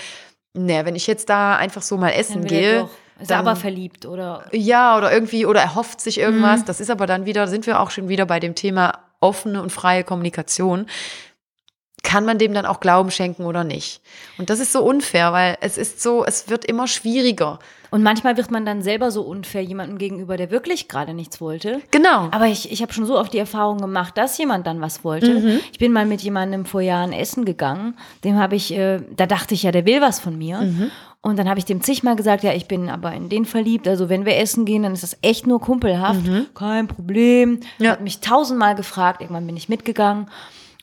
[0.53, 2.89] naja, wenn ich jetzt da einfach so mal essen Dann gehe.
[3.19, 6.61] Ist er aber verliebt oder ja, oder irgendwie, oder er hofft sich irgendwas.
[6.61, 6.65] Mhm.
[6.65, 9.71] Das ist aber dann wieder, sind wir auch schon wieder bei dem Thema offene und
[9.71, 10.87] freie Kommunikation.
[12.03, 14.01] Kann man dem dann auch Glauben schenken oder nicht?
[14.37, 17.59] Und das ist so unfair, weil es ist so, es wird immer schwieriger.
[17.91, 21.81] Und manchmal wird man dann selber so unfair jemandem gegenüber, der wirklich gerade nichts wollte.
[21.91, 22.29] Genau.
[22.31, 25.39] Aber ich, ich habe schon so oft die Erfahrung gemacht, dass jemand dann was wollte.
[25.39, 25.59] Mhm.
[25.73, 27.95] Ich bin mal mit jemandem vor Jahren essen gegangen.
[28.23, 30.61] Dem habe ich, äh, da dachte ich ja, der will was von mir.
[30.61, 30.89] Mhm.
[31.19, 33.87] Und dann habe ich dem zigmal gesagt, ja, ich bin aber in den verliebt.
[33.87, 36.21] Also wenn wir essen gehen, dann ist das echt nur kumpelhaft.
[36.55, 37.59] Kein Problem.
[37.77, 37.85] Mhm.
[37.85, 37.91] Ja.
[37.91, 39.21] Hat mich tausendmal gefragt.
[39.21, 40.27] Irgendwann bin ich mitgegangen.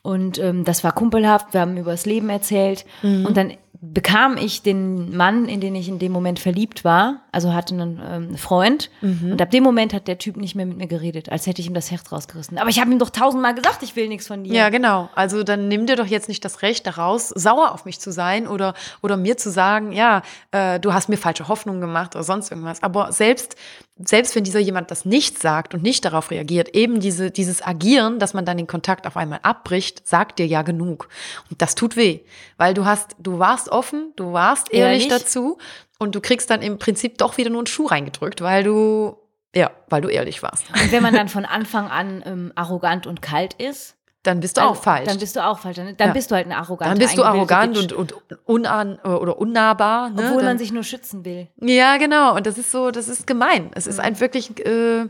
[0.03, 1.53] Und ähm, das war kumpelhaft.
[1.53, 2.85] Wir haben über das Leben erzählt.
[3.01, 3.25] Mhm.
[3.25, 7.53] Und dann bekam ich den Mann, in den ich in dem Moment verliebt war, also
[7.53, 8.89] hatte einen ähm, Freund.
[8.99, 9.31] Mhm.
[9.31, 11.67] Und ab dem Moment hat der Typ nicht mehr mit mir geredet, als hätte ich
[11.67, 12.57] ihm das Herz rausgerissen.
[12.57, 14.53] Aber ich habe ihm doch tausendmal gesagt, ich will nichts von dir.
[14.53, 15.09] Ja, genau.
[15.15, 18.47] Also dann nimm dir doch jetzt nicht das Recht daraus, sauer auf mich zu sein
[18.47, 22.51] oder, oder mir zu sagen, ja, äh, du hast mir falsche Hoffnungen gemacht oder sonst
[22.51, 22.83] irgendwas.
[22.83, 23.55] Aber selbst,
[24.03, 28.17] selbst wenn dieser jemand das nicht sagt und nicht darauf reagiert, eben diese, dieses Agieren,
[28.17, 31.09] dass man dann den Kontakt auf einmal abbricht, sagt dir ja genug.
[31.49, 32.21] Und das tut weh,
[32.57, 35.23] weil du hast, du warst offen, du warst ehrlich, Ehrlich.
[35.23, 35.57] dazu
[35.97, 39.17] und du kriegst dann im Prinzip doch wieder nur einen Schuh reingedrückt, weil du,
[39.53, 40.63] ja, weil du ehrlich warst.
[40.73, 44.61] Und wenn man dann von Anfang an ähm, arrogant und kalt ist, Dann bist du
[44.61, 45.05] also, auch falsch.
[45.07, 45.77] Dann bist du auch falsch.
[45.77, 46.13] Dann, dann Ja.
[46.13, 50.09] bist du halt eine arrogante Dann bist du arrogant Bitch, und, und unan, oder unnahbar.
[50.09, 50.15] Ne?
[50.23, 51.47] obwohl dann, man sich nur schützen will.
[51.61, 52.35] ja, genau.
[52.35, 53.71] Und das ist so, das ist gemein.
[53.75, 53.91] Es Mhm.
[53.91, 55.03] ist ein wirklich, äh,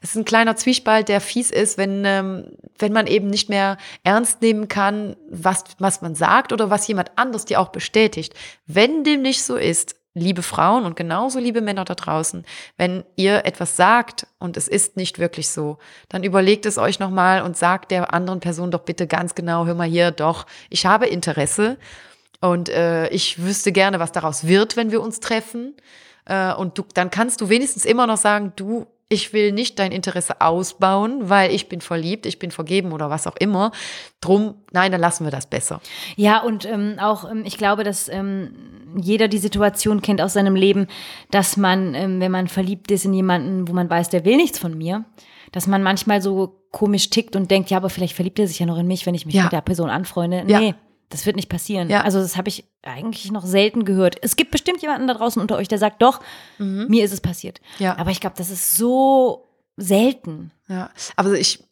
[0.00, 3.76] es ist ein kleiner Zwiespalt, der fies ist, wenn, ähm, wenn man eben nicht mehr
[4.02, 8.34] ernst nehmen kann, was, was man sagt oder was jemand anderes dir auch bestätigt.
[8.66, 12.44] Wenn dem nicht so ist, liebe Frauen und genauso liebe Männer da draußen,
[12.78, 17.42] wenn ihr etwas sagt und es ist nicht wirklich so, dann überlegt es euch nochmal
[17.42, 21.06] und sagt der anderen Person doch bitte ganz genau, hör mal hier, doch, ich habe
[21.06, 21.76] Interesse
[22.40, 25.74] und äh, ich wüsste gerne, was daraus wird, wenn wir uns treffen.
[26.24, 29.92] Äh, und du, dann kannst du wenigstens immer noch sagen, du, ich will nicht dein
[29.92, 33.70] Interesse ausbauen, weil ich bin verliebt, ich bin vergeben oder was auch immer.
[34.20, 35.80] Drum, nein, dann lassen wir das besser.
[36.16, 38.50] Ja, und ähm, auch, ähm, ich glaube, dass ähm,
[39.00, 40.88] jeder die Situation kennt aus seinem Leben,
[41.30, 44.58] dass man, ähm, wenn man verliebt ist in jemanden, wo man weiß, der will nichts
[44.58, 45.04] von mir,
[45.52, 48.66] dass man manchmal so komisch tickt und denkt, ja, aber vielleicht verliebt er sich ja
[48.66, 49.44] noch in mich, wenn ich mich Ja.
[49.44, 50.44] mit der Person anfreunde.
[50.48, 50.72] Ja.
[51.08, 51.88] Das wird nicht passieren.
[51.88, 52.02] Ja.
[52.02, 54.16] Also das habe ich eigentlich noch selten gehört.
[54.22, 56.20] Es gibt bestimmt jemanden da draußen unter euch, der sagt, doch,
[56.58, 57.60] mir ist es passiert.
[57.78, 57.84] Mhm.
[57.84, 57.98] Ja.
[57.98, 60.50] Aber ich glaube, das ist so selten.
[60.68, 61.62] Ja, aber ich,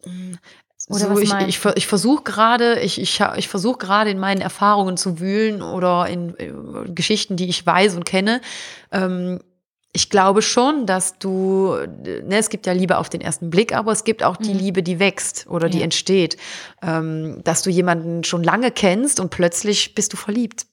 [0.88, 4.40] Oder so, was ich, ich, ich versuche gerade, ich, ich, ich versuche gerade in meinen
[4.40, 6.52] Erfahrungen zu wühlen oder in äh,
[6.90, 8.40] Geschichten, die ich weiß und kenne.
[8.92, 9.40] Ähm,
[9.96, 13.92] ich glaube schon, dass du, ne, es gibt ja Liebe auf den ersten Blick, aber
[13.92, 15.84] es gibt auch die Liebe, die wächst oder die Ja.
[15.84, 16.36] entsteht.
[16.82, 20.66] Ähm, dass du jemanden schon lange kennst und plötzlich bist du verliebt.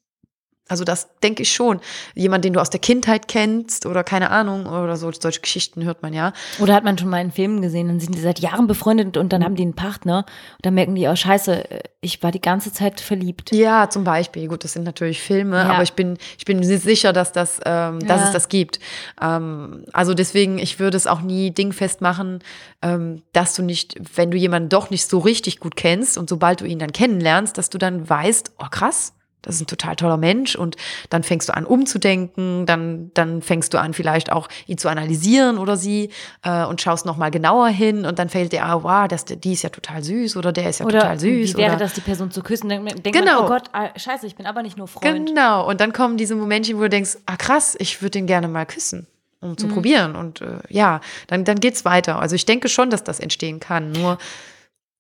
[0.71, 1.79] Also das denke ich schon.
[2.15, 6.01] Jemand, den du aus der Kindheit kennst oder keine Ahnung oder so, solche Geschichten hört
[6.01, 6.33] man ja.
[6.59, 9.33] Oder hat man schon mal in Filmen gesehen, dann sind die seit Jahren befreundet und
[9.33, 10.19] dann haben die einen Partner
[10.57, 11.63] und dann merken die, oh scheiße,
[11.99, 13.51] ich war die ganze Zeit verliebt.
[13.53, 14.47] Ja, zum Beispiel.
[14.47, 15.69] Gut, das sind natürlich Filme, Ja.
[15.73, 18.27] aber ich bin, ich bin si- sicher, dass, das, ähm, dass Ja.
[18.27, 18.79] es das gibt.
[19.21, 22.39] Ähm, also deswegen, ich würde es auch nie dingfest machen,
[22.81, 26.61] ähm, dass du nicht, wenn du jemanden doch nicht so richtig gut kennst und sobald
[26.61, 30.17] du ihn dann kennenlernst, dass du dann weißt, oh krass, das ist ein total toller
[30.17, 30.75] Mensch und
[31.09, 35.57] dann fängst du an umzudenken, dann, dann fängst du an vielleicht auch ihn zu analysieren
[35.57, 36.09] oder sie
[36.43, 39.63] äh, und schaust nochmal genauer hin und dann fällt dir, ah, wow, das, die ist
[39.63, 41.53] ja total süß oder der ist ja Oder total süß.
[41.53, 42.67] wie wäre oder, das, die Person zu küssen?
[42.67, 43.33] Man- denkt Genau.
[43.41, 45.27] man, oh Gott, ah, scheiße, ich bin aber nicht nur Freund.
[45.29, 48.47] Genau, und dann kommen diese Momentchen, wo du denkst, ah krass, ich würde den gerne
[48.47, 49.07] mal küssen,
[49.41, 49.57] um Mhm.
[49.57, 50.15] zu probieren.
[50.15, 52.19] Und äh, ja, dann, dann geht's weiter.
[52.19, 53.91] Also ich denke schon, dass das entstehen kann.
[53.91, 54.17] Nur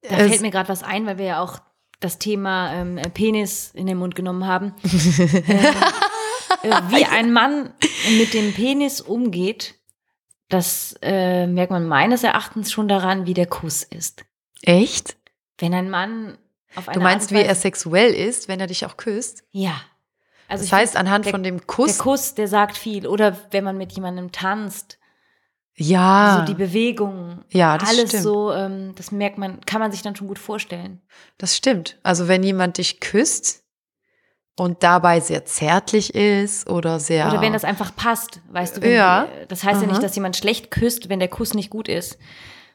[0.01, 1.59] Da fällt mir gerade was ein, weil wir ja auch
[2.01, 4.73] das Thema ähm, Penis in den Mund genommen haben.
[4.83, 5.47] ähm,
[6.63, 7.73] äh, wie ein Mann
[8.17, 9.75] mit dem Penis umgeht,
[10.49, 14.23] das äh, merkt man meines Erachtens schon daran, wie der Kuss ist.
[14.63, 15.15] echt?
[15.57, 16.37] Wenn ein Mann
[16.75, 19.43] auf eine Du meinst, Art wie er sexuell ist, wenn er dich auch küsst?
[19.51, 19.79] Ja.
[20.47, 21.99] Also Das heißt, find, anhand der- von dem der Kuss.
[21.99, 23.05] Kuss, der sagt viel.
[23.07, 24.97] Oder wenn man mit jemandem tanzt,
[25.81, 27.39] ja, so die Bewegung.
[27.49, 28.23] Ja, das alles stimmt.
[28.23, 31.01] so, ähm, das merkt man, kann man sich dann schon gut vorstellen.
[31.37, 31.97] das stimmt.
[32.03, 33.63] Also wenn jemand dich küsst
[34.57, 37.27] und dabei sehr zärtlich ist oder sehr.
[37.29, 39.25] Oder wenn das einfach passt, weißt du, Ja.
[39.25, 39.91] die, das heißt ja Aha.
[39.93, 42.17] nicht, dass jemand schlecht küsst, wenn der Kuss nicht gut ist.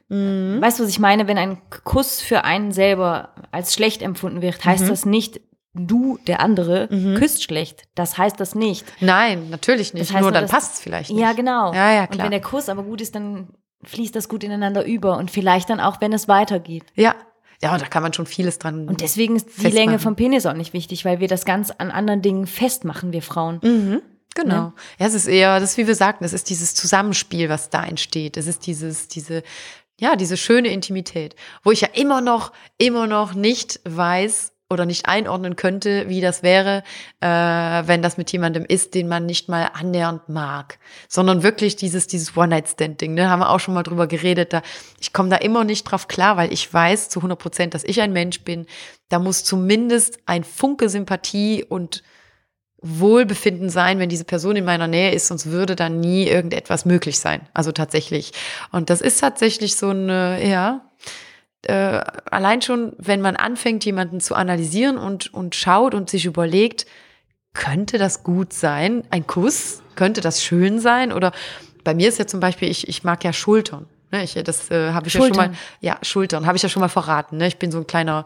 [0.09, 0.61] Mhm.
[0.61, 1.27] Weißt du, was ich meine?
[1.29, 4.89] Wenn ein Kuss für einen selber als schlecht empfunden wird, heißt Mhm.
[4.89, 5.41] das nicht,
[5.77, 7.85] du, der andere, küsst schlecht.
[7.95, 8.85] Das heißt das nicht.
[9.01, 10.09] Nein, natürlich nicht.
[10.09, 11.21] Das heißt nur dann passt es vielleicht nicht.
[11.21, 11.73] Ja, genau.
[11.73, 12.25] Ja, ja, Und klar.
[12.25, 13.49] wenn der Kuss aber gut ist, dann
[13.85, 16.85] fließt das gut ineinander über und vielleicht dann auch, wenn es weitergeht.
[16.95, 17.15] Ja.
[17.63, 18.87] Ja, und da kann man schon vieles dran.
[18.87, 19.75] Und deswegen ist die Festmachen.
[19.75, 23.23] Länge vom Penis auch nicht wichtig, weil wir das ganz an anderen Dingen festmachen, wir
[23.23, 23.61] Frauen.
[23.63, 24.03] Mhm,
[24.35, 24.55] genau.
[24.55, 24.73] Ne?
[24.99, 27.83] Ja, es ist eher, das ist, wie wir sagten, es ist dieses Zusammenspiel, was da
[27.83, 28.37] entsteht.
[28.37, 29.43] Es ist dieses, diese,
[29.99, 35.07] ja, diese schöne Intimität, wo ich ja immer noch, immer noch nicht weiß oder nicht
[35.07, 36.83] einordnen könnte, wie das wäre,
[37.21, 42.09] äh, wenn das mit jemandem ist, den man nicht mal annähernd mag, sondern wirklich dieses,
[42.09, 44.63] dieses One-Night-Stand-Ding, ne, haben wir auch schon mal drüber geredet, da,
[45.01, 48.01] ich komme da immer nicht drauf klar, weil ich weiß zu 100 Prozent, dass ich
[48.01, 48.67] ein Mensch bin,
[49.09, 52.03] da muss zumindest ein Funke Sympathie und
[52.83, 57.19] Wohlbefinden sein, wenn diese Person in meiner Nähe ist, sonst würde da nie irgendetwas möglich
[57.19, 57.49] sein.
[57.55, 58.33] Also tatsächlich.
[58.71, 60.83] Und das ist tatsächlich so eine, ja,
[61.63, 62.01] äh,
[62.31, 66.87] allein schon, wenn man anfängt, jemanden zu analysieren und, und schaut und sich überlegt,
[67.55, 69.05] könnte das gut sein?
[69.11, 69.83] Ein Kuss?
[69.95, 71.13] Könnte das schön sein?
[71.13, 71.33] Oder
[71.85, 73.87] bei mir ist ja zum Beispiel, ich, ich mag ja Schultern.
[74.13, 75.51] Ne, ich, das äh, habe ich ja schon Schultern.
[75.53, 77.39] mal, ja, Schultern, habe ich ja schon mal verraten.
[77.39, 77.49] Ne?
[77.49, 78.25] Ich bin so ein kleiner,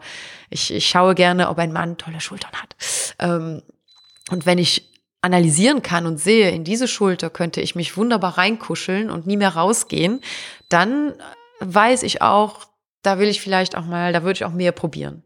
[0.49, 2.75] ich, ich schaue gerne, ob ein Mann tolle Schultern hat.
[3.19, 3.63] Ähm,
[4.29, 9.09] und wenn ich analysieren kann und sehe, in diese Schulter könnte ich mich wunderbar reinkuscheln
[9.09, 10.21] und nie mehr rausgehen,
[10.69, 11.13] dann
[11.59, 12.67] weiß ich auch,
[13.01, 15.23] da will ich vielleicht auch mal, da würde ich auch mehr probieren.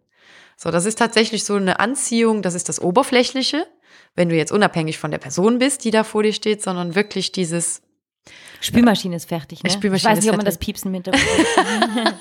[0.57, 3.67] So, das ist tatsächlich so eine Anziehung, das ist das Oberflächliche,
[4.15, 7.32] wenn du jetzt unabhängig von der Person bist, die da vor dir steht, sondern wirklich
[7.32, 7.82] dieses,
[8.61, 9.69] Spülmaschine ist fertig, ne?
[9.69, 10.57] Spülmaschine ich weiß nicht, ob man das.
[10.57, 11.23] Piepsen Hintergrund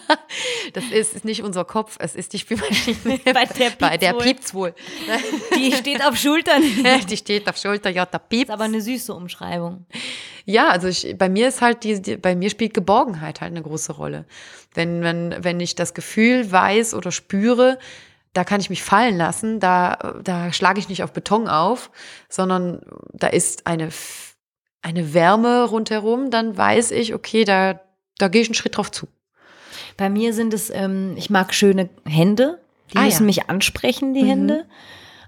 [0.74, 3.18] das ist, ist nicht unser Kopf, es ist die Spülmaschine.
[3.24, 4.74] Bei der Bei der piept's wohl.
[5.56, 6.62] Die steht auf Schultern.
[7.08, 8.50] die steht auf Schulter, ja, da piept's.
[8.50, 9.86] ist aber eine süße Umschreibung.
[10.44, 13.62] Ja, also ich, bei mir ist halt die, die, bei mir spielt Geborgenheit halt eine
[13.62, 14.26] große Rolle.
[14.74, 17.78] Wenn, wenn, wenn ich das Gefühl weiß oder spüre,
[18.34, 21.90] da kann ich mich fallen lassen, da, da schlage ich nicht auf Beton auf,
[22.28, 22.80] sondern
[23.12, 23.88] da ist eine,
[24.82, 27.80] eine Wärme rundherum, dann weiß ich, okay, da,
[28.18, 29.06] da gehe ich einen Schritt drauf zu.
[29.96, 32.60] Bei mir sind es, ähm, ich mag schöne Hände.
[32.92, 33.26] Die Ah, müssen ja.
[33.26, 34.28] mich ansprechen, die Mhm.
[34.28, 34.66] Hände.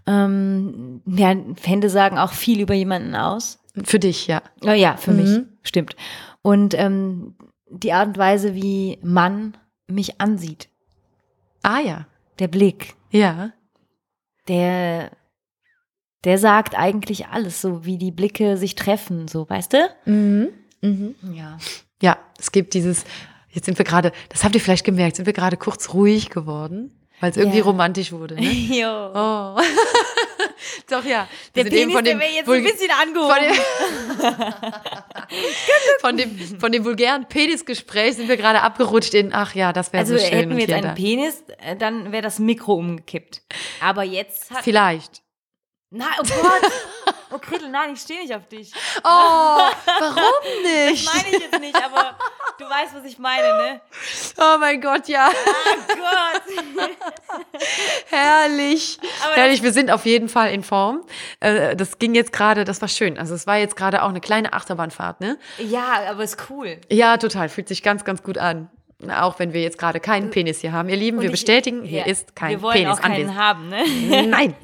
[0.08, 3.58] Ähm, ja, Hände sagen auch viel über jemanden aus.
[3.84, 4.42] Für dich, ja.
[4.64, 5.16] Oh ja, für Mhm.
[5.16, 5.96] mich, stimmt.
[6.42, 7.34] Und ähm,
[7.68, 9.56] die Art und Weise, wie Mann
[9.88, 10.68] mich ansieht,
[11.62, 12.06] Ah ja,
[12.38, 13.52] der Blick, ja.
[14.48, 15.10] der,
[16.24, 19.88] der sagt eigentlich alles, so wie die Blicke sich treffen, so, weißt du?
[20.04, 20.48] Mhm.
[20.82, 21.14] Mhm.
[21.34, 21.58] Ja.
[22.02, 23.04] Ja, es gibt dieses,
[23.50, 26.92] jetzt sind wir gerade, das habt ihr vielleicht gemerkt, sind wir gerade kurz ruhig geworden,
[27.20, 27.64] weil es irgendwie Ja.
[27.64, 28.34] romantisch wurde.
[28.34, 28.42] Ne?
[28.80, 29.10] Jo.
[29.14, 29.60] Oh.
[30.90, 31.28] Doch, ja.
[31.54, 33.36] Der Wir eben Penis, der wäre jetzt Vul- ein bisschen von angehoben.
[33.42, 34.70] dem,
[36.00, 40.02] von, dem, von dem vulgären Penisgespräch sind wir gerade abgerutscht in, ach ja, das wäre
[40.02, 40.30] Also so schön.
[40.38, 40.92] hätten und wir jetzt einen da.
[40.94, 43.42] Penis, äh, dann wäre das Mikro umgekippt.
[43.80, 44.62] Aber jetzt hat...
[44.64, 45.22] Vielleicht.
[45.96, 46.72] Nein, oh Gott!
[47.32, 48.70] Oh Gretel, nein, ich stehe nicht auf dich.
[49.02, 49.72] Oh, warum
[50.62, 51.12] Das nicht?
[51.12, 52.16] meine ich jetzt nicht, aber
[52.56, 53.80] du weißt, was ich meine, ne?
[54.38, 55.28] Oh mein Gott, ja.
[55.28, 56.88] Oh Gott!
[58.06, 58.98] Herrlich.
[59.24, 61.02] Aber Herrlich, wir sind auf jeden Fall in Form.
[61.40, 63.18] Äh, Das ging jetzt gerade, das war schön.
[63.18, 65.36] Also es war jetzt gerade auch eine kleine Achterbahnfahrt, ne?
[65.58, 66.80] Ja, aber ist cool.
[66.90, 67.48] Ja, total.
[67.48, 68.70] Fühlt sich ganz, ganz gut an.
[69.14, 70.88] Auch wenn wir jetzt gerade keinen Penis hier haben.
[70.88, 73.28] Ihr Lieben, Und wir ich- bestätigen, hier ja, ist kein Wir wollen Penis auch keinen
[73.28, 73.36] anwesend.
[73.36, 74.26] haben, ne?
[74.28, 74.54] Nein.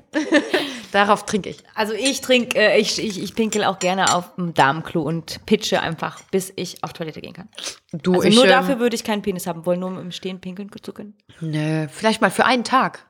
[0.92, 1.64] Darauf trinke ich.
[1.74, 5.80] Also ich trinke, äh, ich, ich, ich pinkel auch gerne auf dem Darmklo und pitche
[5.80, 7.48] einfach, bis ich auf Toilette gehen kann.
[7.92, 10.12] Du, Also ich, nur ähm, dafür würde ich keinen Penis haben wollen, nur um im
[10.12, 11.14] Stehen pinkeln zu können.
[11.40, 13.06] Nö, vielleicht mal für einen Tag.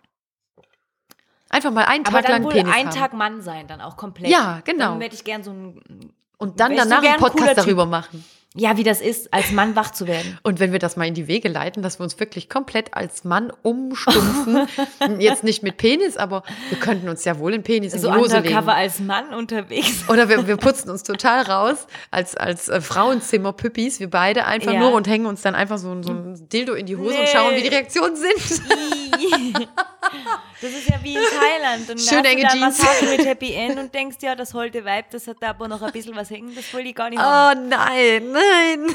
[1.51, 2.97] Einfach mal einen Aber Tag dann lang wohl Penis einen haben.
[2.97, 4.31] Tag Mann sein, dann auch komplett.
[4.31, 4.93] Ja, genau.
[4.93, 8.25] Dann hätte ich gern so ein, Und dann danach einen Podcast darüber machen.
[8.55, 10.39] Ja, wie das ist, als Mann wach zu werden.
[10.45, 13.25] Und wenn wir das mal in die Wege leiten, dass wir uns wirklich komplett als
[13.25, 14.69] Mann umstumpfen,
[15.21, 18.21] jetzt nicht mit Penis, aber wir könnten uns ja wohl den Penis So in die
[18.21, 18.69] Hose undercover legen.
[18.71, 20.05] als Mann unterwegs.
[20.09, 24.81] Oder wir, wir putzen uns total raus als, als äh, Frauenzimmer-Püppis, wir beide einfach Ja.
[24.81, 27.21] nur und hängen uns dann einfach so, ein- so ein Dildo in die Hose und
[27.23, 27.27] Nee.
[27.33, 28.63] schauen, wie die Reaktionen sind.
[30.61, 31.91] Das ist ja wie in Thailand.
[31.91, 32.61] Und Schöne hast enge Jeans.
[32.61, 35.83] Massage mit Happy End und denkst, ja, das holte Weib, das hat da aber noch
[35.83, 37.59] ein bisschen was hängen, das will ich gar nicht haben.
[37.65, 38.95] Oh nein, nein.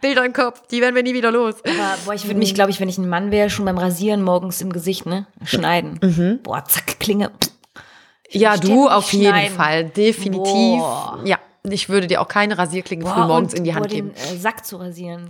[0.00, 1.56] Bilder im Kopf, die werden wir nie wieder los.
[1.64, 4.22] Aber boah, ich würde mich, glaube ich, wenn ich ein Mann wäre, schon beim Rasieren
[4.22, 5.26] morgens im Gesicht, ne?
[5.44, 5.98] Schneiden.
[6.02, 6.40] Mhm.
[6.42, 7.30] Boah, zack, Klinge.
[8.30, 9.56] Ja, du auf jeden schneiden.
[9.56, 10.78] Fall, definitiv.
[10.80, 11.20] Boah.
[11.24, 14.12] Ja, ich würde dir auch keine Rasierklinge früh morgens in die Hand boah, geben.
[14.14, 15.28] den äh, Sack zu rasieren.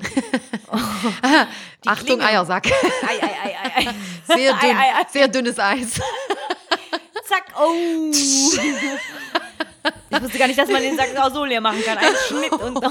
[1.86, 2.24] Achtung, Klinge.
[2.26, 2.66] Eiersack.
[2.66, 3.88] Ei, ei, ei, ei, ei.
[4.36, 5.04] Sehr dünn, Ei, ei, ei.
[5.12, 5.94] sehr dünnes Eis.
[7.28, 8.12] Zack, oh.
[10.10, 11.98] Ich wusste gar nicht, dass man den Sack auch so leer machen kann.
[11.98, 12.84] Ein Schnitt und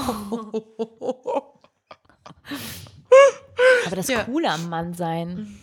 [3.86, 4.24] Aber das Ja.
[4.24, 5.58] Coole am Mann sein.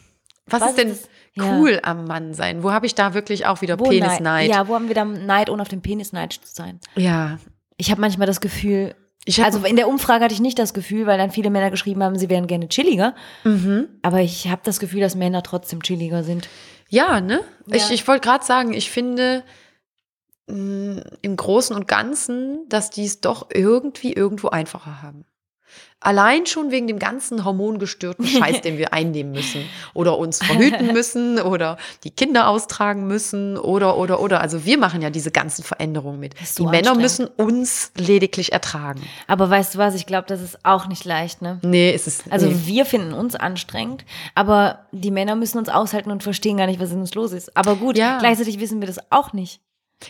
[0.47, 1.45] Was, Was ist denn ist das?
[1.45, 1.57] Ja.
[1.57, 2.63] cool am Mann sein?
[2.63, 4.49] Wo habe ich da wirklich auch wieder Wo Penisneid?
[4.49, 6.79] Ja, wo haben wir da Neid, ohne auf dem Penisneid zu sein?
[6.95, 7.37] ja.
[7.81, 11.05] Ich habe manchmal das Gefühl, Ich also in der Umfrage hatte ich nicht das Gefühl,
[11.05, 13.15] weil dann viele Männer geschrieben haben, sie wären gerne chilliger.
[13.45, 13.87] Mhm.
[14.01, 16.49] Aber ich habe das Gefühl, dass Männer trotzdem chilliger sind.
[16.89, 17.39] Ja, ne?
[17.67, 17.93] Ich, Ja.
[17.93, 19.43] ich wollte gerade sagen, ich finde
[20.49, 25.25] mh, im Großen und Ganzen, dass die es doch irgendwie irgendwo einfacher haben.
[26.01, 29.65] Allein schon wegen dem ganzen hormongestörten Scheiß, den wir einnehmen müssen.
[29.93, 34.39] Oder uns verhüten müssen oder die Kinder austragen müssen oder, oder, oder.
[34.39, 36.35] Also wir machen ja diese ganzen Veränderungen mit.
[36.41, 39.01] ist Die so Männer müssen uns lediglich ertragen.
[39.27, 41.59] Aber weißt du was, ich glaube, das ist auch nicht leicht, ne?
[41.63, 42.55] Nee, ist es Also nee.
[42.63, 46.91] wir finden uns anstrengend, aber die Männer müssen uns aushalten und verstehen gar nicht, was
[46.93, 47.55] in uns los ist.
[47.57, 48.19] Aber gut, Ja.
[48.19, 49.59] gleichzeitig wissen wir das auch nicht.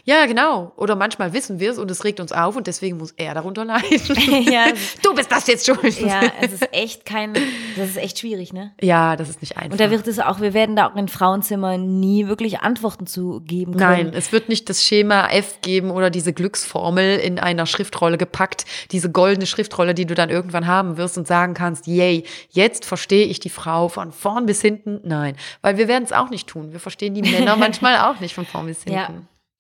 [0.04, 0.72] Ja, genau.
[0.76, 3.66] Oder manchmal wissen wir es und es regt uns auf und deswegen muss er darunter
[3.66, 3.90] leiden.
[4.52, 4.66] ja,
[5.04, 6.00] Du bist das jetzt schuld.
[6.00, 7.34] ja, es ist echt kein,
[7.76, 8.74] das ist echt schwierig, ne?
[8.82, 9.72] Ja, das ist nicht einfach.
[9.72, 13.42] Und da wird es auch, wir werden da auch in Frauenzimmern nie wirklich Antworten zu
[13.42, 14.08] geben können.
[14.08, 18.66] Nein, es wird nicht das Schema F geben oder diese Glücksformel in einer Schriftrolle gepackt,
[18.92, 23.26] diese goldene Schriftrolle, die du dann irgendwann haben wirst und sagen kannst, yay, jetzt verstehe
[23.26, 25.02] ich die Frau von vorn bis hinten.
[25.04, 26.72] Nein, weil wir werden es auch nicht tun.
[26.74, 28.96] Wir verstehen die Männer manchmal auch nicht von vorn bis hinten.
[28.96, 29.10] Ja.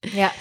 [0.05, 0.31] Ja,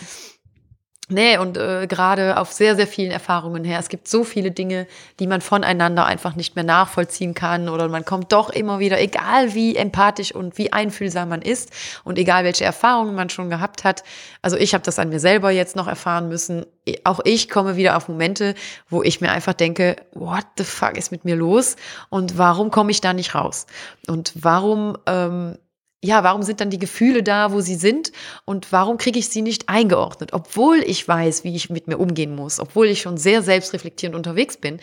[1.10, 3.78] Nee, und äh, gerade auf sehr, sehr vielen Erfahrungen her.
[3.78, 4.86] Es gibt so viele Dinge,
[5.20, 9.54] die man voneinander einfach nicht mehr nachvollziehen kann oder man kommt doch immer wieder, egal
[9.54, 11.70] wie empathisch und wie einfühlsam man ist
[12.04, 14.04] und egal welche Erfahrungen man schon gehabt hat.
[14.42, 16.66] Also ich habe das an mir selber jetzt noch erfahren müssen.
[17.04, 18.54] Auch ich komme wieder auf Momente,
[18.90, 21.76] wo ich mir einfach denke, what the fuck ist mit mir los
[22.10, 23.66] und warum komme ich da nicht raus?
[24.06, 25.56] Und warum ähm,
[26.02, 28.12] ja, warum sind dann die Gefühle da, wo sie sind
[28.44, 32.36] und warum kriege ich sie nicht eingeordnet, obwohl ich weiß, wie ich mit mir umgehen
[32.36, 34.78] muss, obwohl ich schon sehr selbstreflektierend unterwegs bin,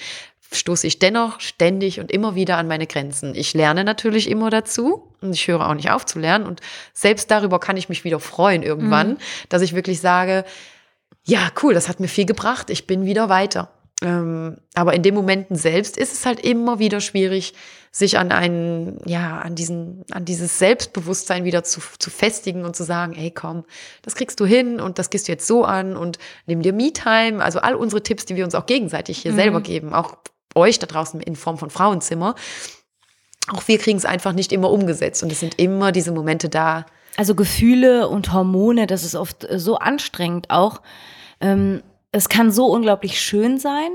[0.52, 3.34] stoße ich dennoch ständig und immer wieder an meine Grenzen.
[3.34, 6.62] Ich lerne natürlich immer dazu und ich höre auch nicht auf zu lernen und
[6.94, 9.18] selbst darüber kann ich mich wieder freuen irgendwann,
[9.50, 10.44] dass ich wirklich sage,
[11.24, 13.70] ja, cool, das hat mir viel gebracht, ich bin wieder weiter.
[14.04, 17.54] Ähm, aber in den Momenten selbst ist es halt immer wieder schwierig,
[17.96, 22.84] sich an einen, ja, an diesen, an dieses Selbstbewusstsein wieder zu, zu festigen und zu
[22.84, 23.64] sagen, ey, komm,
[24.02, 27.42] das kriegst du hin und das gehst du jetzt so an und nimm dir Me-Time.
[27.42, 30.18] Also all unsere Tipps, die wir uns auch gegenseitig hier selber geben, auch
[30.56, 32.36] euch da draußen in Form von Frauenzimmer.
[33.54, 36.86] Auch wir kriegen es einfach nicht immer umgesetzt und es sind immer diese Momente da.
[37.16, 40.82] Also Gefühle und Hormone, das ist oft so anstrengend auch.
[41.40, 41.82] Ähm,
[42.16, 43.90] es kann so unglaublich schön sein,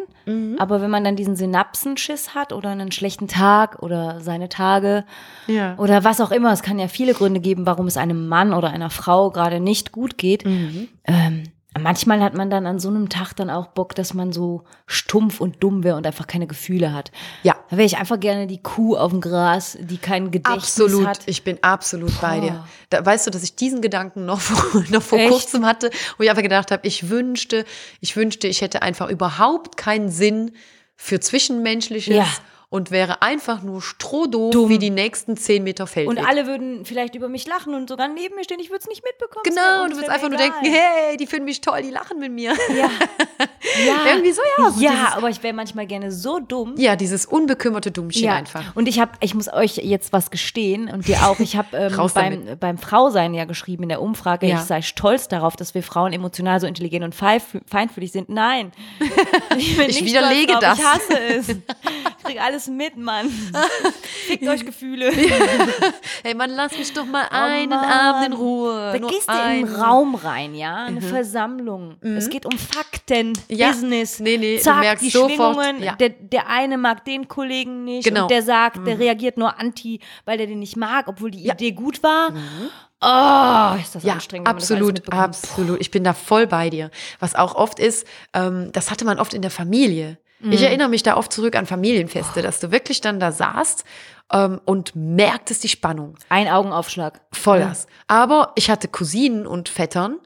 [0.58, 5.04] aber wenn man dann diesen Synapsenschiss hat oder einen schlechten Tag oder seine Tage
[5.48, 5.74] Ja.
[5.76, 8.68] oder was auch immer, es kann ja viele Gründe geben, warum es einem Mann oder
[8.70, 10.44] einer Frau gerade nicht gut geht.
[10.44, 11.44] Ähm,
[11.78, 15.40] manchmal hat man dann an so einem Tag dann auch Bock, dass man so stumpf
[15.40, 17.12] und dumm wäre und einfach keine Gefühle hat.
[17.42, 17.54] Ja.
[17.70, 21.20] Da wäre ich einfach gerne die Kuh auf dem Gras, die kein Gedächtnis Absolut, hat.
[21.26, 22.46] ich bin absolut bei Boah.
[22.46, 22.64] dir.
[22.90, 25.30] Da, weißt du, dass ich diesen Gedanken noch vor, noch vor Echt?
[25.30, 27.64] kurzem hatte, wo ich einfach gedacht habe, ich wünschte,
[28.00, 30.52] ich wünschte, ich hätte einfach überhaupt keinen Sinn
[30.96, 32.26] für Zwischenmenschliches Ja.
[32.70, 34.68] Und wäre einfach nur strohdoof Dumm.
[34.68, 36.16] wie die nächsten zehn Meter Feldweg.
[36.16, 38.60] Und alle würden vielleicht über mich lachen und sogar neben mir stehen.
[38.60, 39.42] Ich würde es nicht mitbekommen.
[39.42, 40.52] Genau, und du wär einfach nur egal.
[40.62, 42.54] denken, hey, die finden mich toll, die lachen mit mir.
[42.74, 42.88] Ja.
[44.11, 44.14] ja.
[44.16, 44.70] Irgendwie so, ja.
[44.70, 46.74] So ja, dieses, aber ich wäre manchmal gerne so dumm.
[46.76, 48.76] ja, dieses unbekümmerte Dummchen einfach.
[48.76, 51.38] Und ich habe, ich muss euch jetzt was gestehen und dir auch.
[51.40, 54.56] Ich habe ähm, beim, beim Frausein ja geschrieben in der Umfrage, Ja.
[54.56, 58.28] ich sei stolz darauf, dass wir Frauen emotional so intelligent und feinfühlig sind.
[58.28, 58.72] Nein,
[59.56, 60.78] ich, Ich widerlege das.
[60.78, 61.48] Ich hasse es.
[61.48, 63.28] Ich krieg alles mit, Mann.
[64.26, 65.11] Fickt euch Gefühle.
[66.22, 67.84] Ey, Mann, lass mich doch mal einen Oh Mann.
[67.84, 68.90] Abend in Ruhe.
[68.92, 69.64] Da Nur gehst du in einen.
[69.68, 71.96] einen Raum rein, ja, eine Versammlung.
[72.02, 73.34] Es geht um Fakten, Mhm.
[73.48, 73.68] Ja.
[73.68, 73.99] Business.
[74.20, 75.82] Nee, nee, du Zack, merkst die sofort, Schwingungen.
[75.82, 75.96] ja.
[75.96, 78.22] Der, der eine mag den Kollegen nicht Genau.
[78.22, 81.72] und der sagt, der reagiert nur anti, weil der den nicht mag, obwohl die Idee
[81.72, 82.30] gut war.
[83.03, 84.46] Oh, ist das Ja, anstrengend.
[84.48, 85.80] absolut, absolut.
[85.80, 86.90] Ich bin da voll bei dir.
[87.18, 90.18] Was auch oft ist, ähm, das hatte man oft in der Familie.
[90.40, 90.53] Mhm.
[90.53, 93.84] Ich erinnere mich da oft zurück an Familienfeste, dass du wirklich dann da saßt
[94.32, 96.16] ähm, und merktest die Spannung.
[96.28, 97.20] Ein Augenaufschlag.
[97.32, 97.86] Voll das.
[98.07, 100.18] Aber ich hatte Cousinen und Vettern,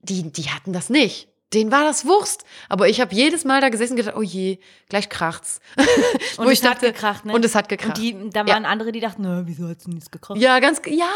[0.00, 1.28] die, die hatten das nicht.
[1.56, 2.44] Denen war das Wurst.
[2.68, 5.60] Aber ich habe jedes Mal da gesessen und gedacht, oh je, gleich kracht's.
[6.36, 7.32] Wo Und ich es hat dachte, gekracht, ne?
[7.32, 7.96] Und es hat gekracht.
[7.96, 8.54] Und die, da Ja.
[8.54, 10.38] waren andere, die dachten, na, wieso hat's denn nichts gekracht?
[10.38, 11.08] Ja, ganz, ja,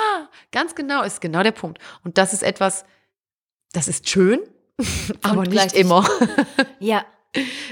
[0.50, 1.78] ganz genau, ist genau der Punkt.
[2.02, 2.84] Und das ist etwas,
[3.72, 4.40] das ist schön,
[5.22, 6.08] aber nicht immer.
[6.80, 7.04] Ja,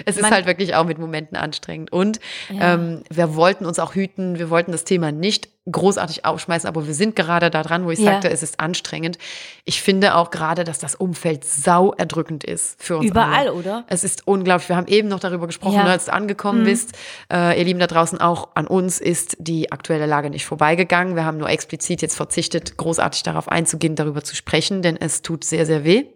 [0.07, 1.93] Es ist Man- halt wirklich auch mit Momenten anstrengend.
[1.93, 2.75] Und Ja.
[2.75, 6.95] ähm, wir wollten uns auch hüten, wir wollten das Thema nicht großartig aufschmeißen, aber wir
[6.95, 8.13] sind gerade da dran, wo ich Ja.
[8.13, 9.19] sagte, es ist anstrengend.
[9.65, 13.53] Ich finde auch gerade, dass das Umfeld sau erdrückend ist für uns überall, alle.
[13.55, 13.85] oder?
[13.89, 14.69] Es ist unglaublich.
[14.71, 15.83] Wir haben eben noch darüber gesprochen, Ja.
[15.83, 15.89] Mhm.
[15.89, 16.97] als du angekommen bist.
[17.31, 21.17] Äh, ihr Lieben da draußen, auch an uns ist die aktuelle Lage nicht vorbeigegangen.
[21.17, 25.45] Wir haben nur explizit jetzt verzichtet, großartig darauf einzugehen, darüber zu sprechen, denn es tut
[25.45, 26.07] sehr, sehr weh.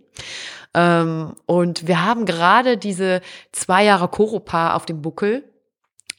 [0.75, 3.21] Ähm, und wir haben gerade diese
[3.53, 5.45] zwei Jahre Koropa auf dem Buckel,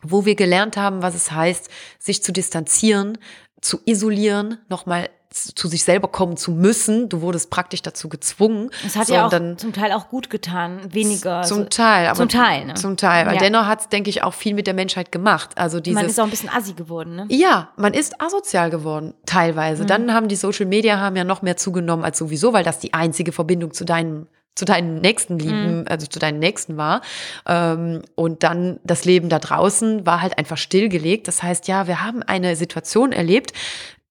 [0.01, 1.69] wo wir gelernt haben, was es heißt,
[1.99, 3.17] sich zu distanzieren,
[3.61, 7.09] zu isolieren, nochmal zu sich selber kommen zu müssen.
[7.09, 8.69] Du wurdest praktisch dazu gezwungen.
[8.85, 11.41] Es hat ja auch dann zum Teil auch gut getan, weniger.
[11.41, 12.73] zum also, Teil, aber zum Teil, ne?
[12.75, 13.39] Zum Teil, weil Ja.
[13.39, 15.51] dennoch hat es, denke ich, auch viel mit der Menschheit gemacht.
[15.55, 17.25] Also dieses, man ist auch ein bisschen assi geworden, ne?
[17.29, 19.85] ja, man ist asozial geworden, teilweise.
[19.85, 22.93] Dann haben die Social Media haben ja noch mehr zugenommen als sowieso, weil das die
[22.93, 27.01] einzige Verbindung zu deinem zu deinen nächsten Lieben, also zu deinen Nächsten war.
[27.47, 31.27] Ähm, und dann das Leben da draußen war halt einfach stillgelegt.
[31.27, 33.53] Das heißt, ja, wir haben eine Situation erlebt,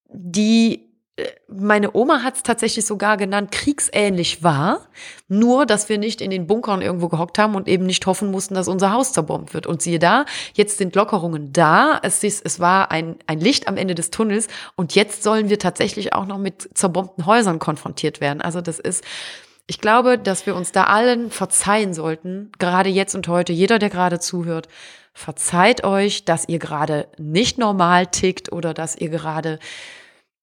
[0.08, 0.91] die
[1.46, 4.88] meine Oma hat es tatsächlich sogar genannt, kriegsähnlich war.
[5.28, 8.54] Nur, dass wir nicht in den Bunkern irgendwo gehockt haben und eben nicht hoffen mussten,
[8.54, 9.66] dass unser Haus zerbombt wird.
[9.66, 12.00] Und siehe da, jetzt sind Lockerungen da.
[12.02, 14.48] Es, ist, es war ein, ein Licht am Ende des Tunnels.
[14.74, 18.40] Und jetzt sollen wir tatsächlich auch noch mit zerbombten Häusern konfrontiert werden.
[18.40, 19.04] Also das ist,
[19.66, 23.90] ich glaube, dass wir uns da allen verzeihen sollten, gerade jetzt und heute, jeder, der
[23.90, 24.66] gerade zuhört,
[25.12, 29.58] verzeiht euch, dass ihr gerade nicht normal tickt oder dass ihr gerade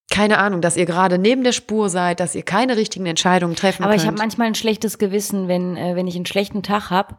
[0.09, 3.83] keine Ahnung, dass ihr gerade neben der Spur seid, dass ihr keine richtigen Entscheidungen treffen
[3.83, 4.01] Aber könnt.
[4.01, 7.15] ich habe manchmal ein schlechtes Gewissen, wenn, äh, wenn ich einen schlechten Tag habe.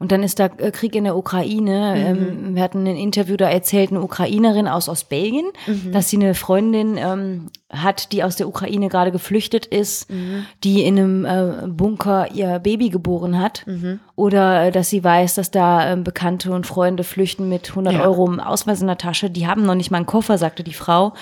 [0.00, 1.94] Und dann ist da äh, Krieg in der Ukraine.
[1.94, 2.18] Mhm.
[2.48, 5.92] Ähm, wir hatten ein Interview, da erzählt eine Ukrainerin aus Ostbelgien, Mhm.
[5.92, 10.46] dass sie eine Freundin ähm, hat, die aus der Ukraine gerade geflüchtet ist, Mhm.
[10.64, 13.62] die in einem äh, Bunker ihr Baby geboren hat.
[13.66, 14.00] Mhm.
[14.16, 18.02] Oder äh, dass sie weiß, dass da ähm, Bekannte und Freunde flüchten mit 100 Ja.
[18.04, 19.28] Euro im Ausweis in der Tasche.
[19.28, 21.12] Die haben noch nicht mal einen Koffer, sagte die Frau.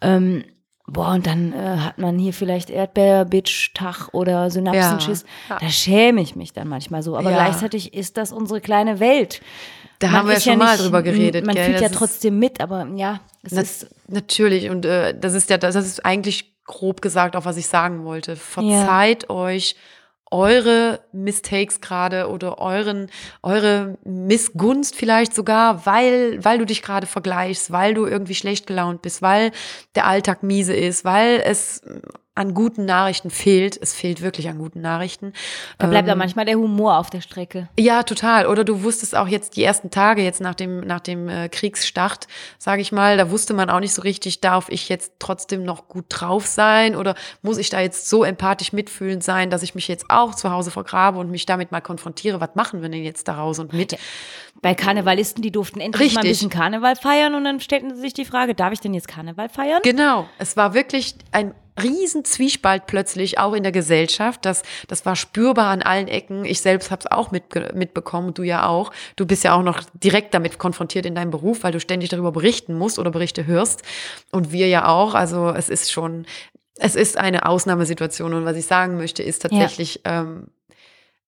[0.00, 0.44] Ähm,
[0.86, 5.24] boah, und dann äh, hat man hier vielleicht Erdbeer-Bitch-Tag oder Synapsenschiss.
[5.48, 5.58] Ja.
[5.58, 7.16] Da schäme ich mich dann manchmal so.
[7.16, 7.36] Aber Ja.
[7.44, 9.40] gleichzeitig ist das unsere kleine Welt.
[9.98, 11.64] Da Man haben wir ist schon mal nicht- drüber geredet, Man gell?
[11.66, 13.86] fühlt ja Das ist- trotzdem mit, aber ja, es ist.
[14.08, 18.04] natürlich und äh, das ist ja das ist eigentlich grob gesagt auch was ich sagen
[18.04, 18.36] wollte.
[18.36, 19.76] Verzeiht euch
[20.30, 23.10] eure Mistakes gerade oder euren
[23.42, 29.02] eure Missgunst vielleicht sogar, weil weil du dich gerade vergleichst, weil du irgendwie schlecht gelaunt
[29.02, 29.52] bist, weil
[29.94, 31.82] der Alltag miese ist, weil es
[32.36, 33.78] an guten Nachrichten fehlt.
[33.80, 35.32] Es fehlt wirklich an guten Nachrichten.
[35.78, 37.68] Da bleibt Ähm, ja manchmal der Humor auf der Strecke.
[37.78, 38.46] Ja, total.
[38.46, 42.26] Oder du wusstest auch jetzt die ersten Tage jetzt nach dem nach dem äh, Kriegsstart,
[42.58, 45.86] sage ich mal, da wusste man auch nicht so richtig, darf ich jetzt trotzdem noch
[45.86, 49.86] gut drauf sein oder muss ich da jetzt so empathisch mitfühlend sein, dass ich mich
[49.86, 53.28] jetzt auch zu Hause vergrabe und mich damit mal konfrontiere, was machen wir denn jetzt
[53.28, 53.96] daraus und mit?
[54.60, 56.48] Bei Karnevalisten, die durften endlich mal ein Richtig.
[56.48, 59.48] bisschen Karneval feiern und dann stellten sie sich die Frage, darf ich denn jetzt Karneval
[59.48, 59.80] feiern?
[59.84, 64.44] Genau, es war wirklich ein riesen Zwiespalt plötzlich auch in der Gesellschaft.
[64.44, 66.44] Das, das war spürbar an allen Ecken.
[66.44, 68.92] Ich selbst habe es auch mitge mitbekommen, du ja auch.
[69.16, 72.32] Du bist ja auch noch direkt damit konfrontiert in deinem Beruf, weil du ständig darüber
[72.32, 73.82] berichten musst oder Berichte hörst.
[74.30, 75.14] Und wir ja auch.
[75.14, 76.26] Also es ist schon,
[76.76, 78.34] es ist eine Ausnahmesituation.
[78.34, 80.48] Und was ich sagen möchte, ist tatsächlich, ähm,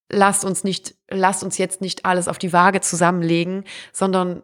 [0.08, 4.42] lasst uns nicht, lasst uns jetzt nicht alles auf die Waage zusammenlegen, sondern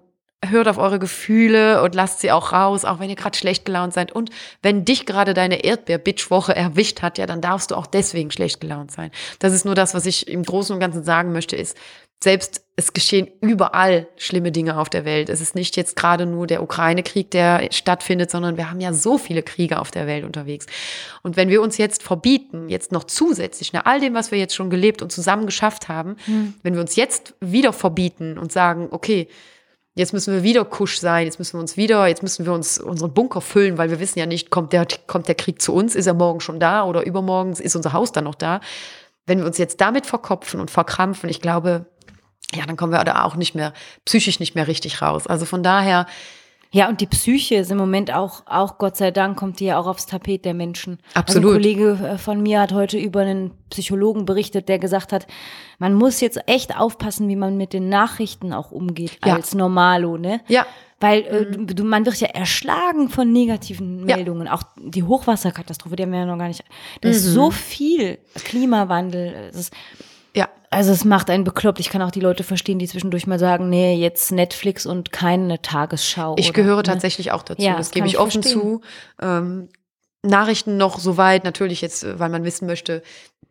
[0.48, 3.94] hört auf eure Gefühle und lasst sie auch raus, auch wenn ihr gerade schlecht gelaunt
[3.94, 4.12] seid.
[4.12, 4.30] Und
[4.62, 8.90] wenn dich gerade deine Erdbeer-Bitch-Woche erwischt hat, ja, dann darfst du auch deswegen schlecht gelaunt
[8.90, 9.10] sein.
[9.38, 11.76] Das ist nur das, was ich im Großen und Ganzen sagen möchte, ist,
[12.22, 15.28] selbst es geschehen überall schlimme Dinge auf der Welt.
[15.28, 19.18] Es ist nicht jetzt gerade nur der Ukraine-Krieg, der stattfindet, sondern wir haben ja so
[19.18, 20.66] viele Kriege auf der Welt unterwegs.
[21.22, 24.54] Und wenn wir uns jetzt verbieten, jetzt noch zusätzlich nach all dem, was wir jetzt
[24.54, 26.16] schon gelebt und zusammen geschafft haben,
[26.62, 29.28] wenn wir uns jetzt wieder verbieten und sagen, okay,
[29.94, 32.78] Jetzt müssen wir wieder Kusch sein, jetzt müssen wir uns wieder, jetzt müssen wir uns
[32.78, 35.94] unseren Bunker füllen, weil wir wissen ja nicht, kommt der, kommt der Krieg zu uns,
[35.94, 38.60] ist er morgen schon da oder übermorgen ist unser Haus dann noch da.
[39.26, 41.86] Wenn wir uns jetzt damit verkopfen und verkrampfen, ich glaube,
[42.54, 43.74] ja, dann kommen wir da auch nicht mehr,
[44.06, 45.26] psychisch nicht mehr richtig raus.
[45.26, 46.06] Also von daher,
[46.74, 49.78] Ja, und die Psyche ist im Moment auch, auch Gott sei Dank, kommt die ja
[49.78, 50.98] auch aufs Tapet der Menschen.
[51.12, 51.44] Absolut.
[51.44, 55.26] Also ein Kollege äh, von mir hat heute über einen Psychologen berichtet, der gesagt hat,
[55.78, 59.34] man muss jetzt echt aufpassen, wie man mit den Nachrichten auch umgeht Ja.
[59.34, 60.40] als Normalo, ne?
[60.48, 60.64] ja,
[61.00, 64.16] Weil äh, du, du- man wird ja erschlagen von negativen Ja.
[64.16, 64.48] Meldungen.
[64.48, 66.64] Auch die Hochwasserkatastrophe, die haben wir ja noch gar nicht.
[67.02, 67.32] Da ist Mhm.
[67.32, 69.34] so viel Klimawandel.
[69.50, 69.72] Es ist,
[70.34, 71.80] ja, also es macht einen bekloppt.
[71.80, 75.60] Ich kann auch die Leute verstehen, die zwischendurch mal sagen, nee, jetzt Netflix und keine
[75.60, 76.36] Tagesschau.
[76.38, 76.82] Ich oder, gehöre ne?
[76.84, 77.62] tatsächlich auch dazu.
[77.62, 78.80] Ja, das das gebe ich ich offen zu.
[79.20, 79.68] Ähm,
[80.24, 83.02] Nachrichten noch soweit, natürlich jetzt, äh, weil man wissen möchte,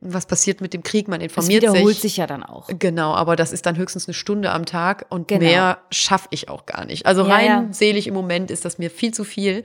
[0.04, 2.02] was passiert mit dem Krieg, man informiert wiederholt sich.
[2.02, 2.68] sich ja dann auch.
[2.80, 5.42] Genau, aber das ist dann höchstens eine Stunde am Tag und Genau.
[5.42, 7.06] mehr schaffe ich auch gar nicht.
[7.06, 7.68] Also Ja, rein ja.
[7.72, 9.64] selig im Moment ist das mir viel zu viel.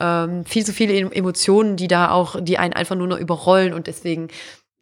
[0.00, 3.88] Ähm, viel zu viele Emotionen, die da auch, die einen einfach nur noch überrollen und
[3.88, 4.28] deswegen,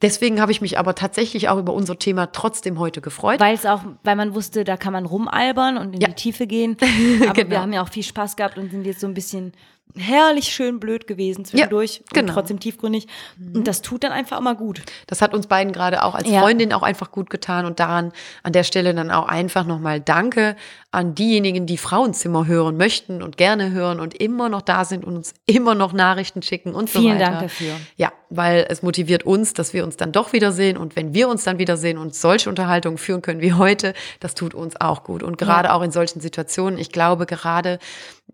[0.03, 3.41] deswegen habe ich mich aber tatsächlich auch über unser Thema trotzdem heute gefreut.
[3.41, 6.09] Weil es auch, weil man wusste, da kann man rumalbern und in Ja.
[6.09, 6.77] die Tiefe gehen.
[7.23, 7.51] Aber Genau.
[7.51, 9.53] wir haben ja auch viel Spaß gehabt und sind jetzt so ein bisschen
[9.97, 12.29] herrlich schön blöd gewesen zwischendurch genau.
[12.29, 13.07] und trotzdem tiefgründig.
[13.55, 14.83] Und das tut dann einfach immer gut.
[15.07, 16.41] Das hat uns beiden gerade auch als Ja.
[16.41, 18.13] Freundin auch einfach gut getan und daran
[18.43, 20.57] an der Stelle dann auch einfach nochmal Danke
[20.93, 25.17] an diejenigen, die Frauenzimmer hören möchten und gerne hören und immer noch da sind und
[25.17, 27.31] uns immer noch Nachrichten schicken und so Vielen weiter.
[27.31, 27.73] Dank dafür.
[27.97, 31.45] Ja, weil es motiviert uns, dass wir uns dann doch wiedersehen und wenn wir uns
[31.45, 35.39] dann wiedersehen und solche Unterhaltungen führen können wie heute, das tut uns auch gut und
[35.39, 37.79] gerade auch in solchen Situationen, ich glaube gerade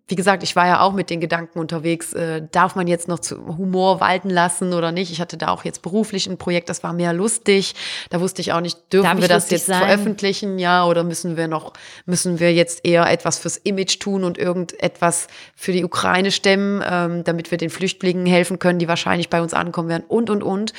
[0.08, 3.18] wie gesagt, ich war ja auch mit den Gedanken unterwegs, äh, darf man jetzt noch
[3.18, 5.10] zu Humor walten lassen oder nicht?
[5.10, 7.74] Ich hatte da auch jetzt beruflich ein Projekt, das war mehr lustig.
[8.10, 9.78] Da wusste ich auch nicht, dürfen Darf wir das jetzt sein?
[9.78, 11.72] veröffentlichen, ja, oder müssen wir noch,
[12.04, 15.26] müssen wir jetzt eher etwas fürs Image tun und irgendetwas
[15.56, 19.54] für die Ukraine stemmen, ähm, damit wir den Flüchtlingen helfen können, die wahrscheinlich bei uns
[19.54, 20.72] ankommen werden und, und, und.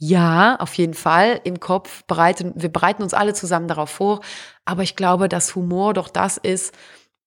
[0.00, 4.20] Ja, auf jeden Fall im Kopf bereiten, wir bereiten uns alle zusammen darauf vor.
[4.64, 6.72] Aber ich glaube, dass Humor doch das ist,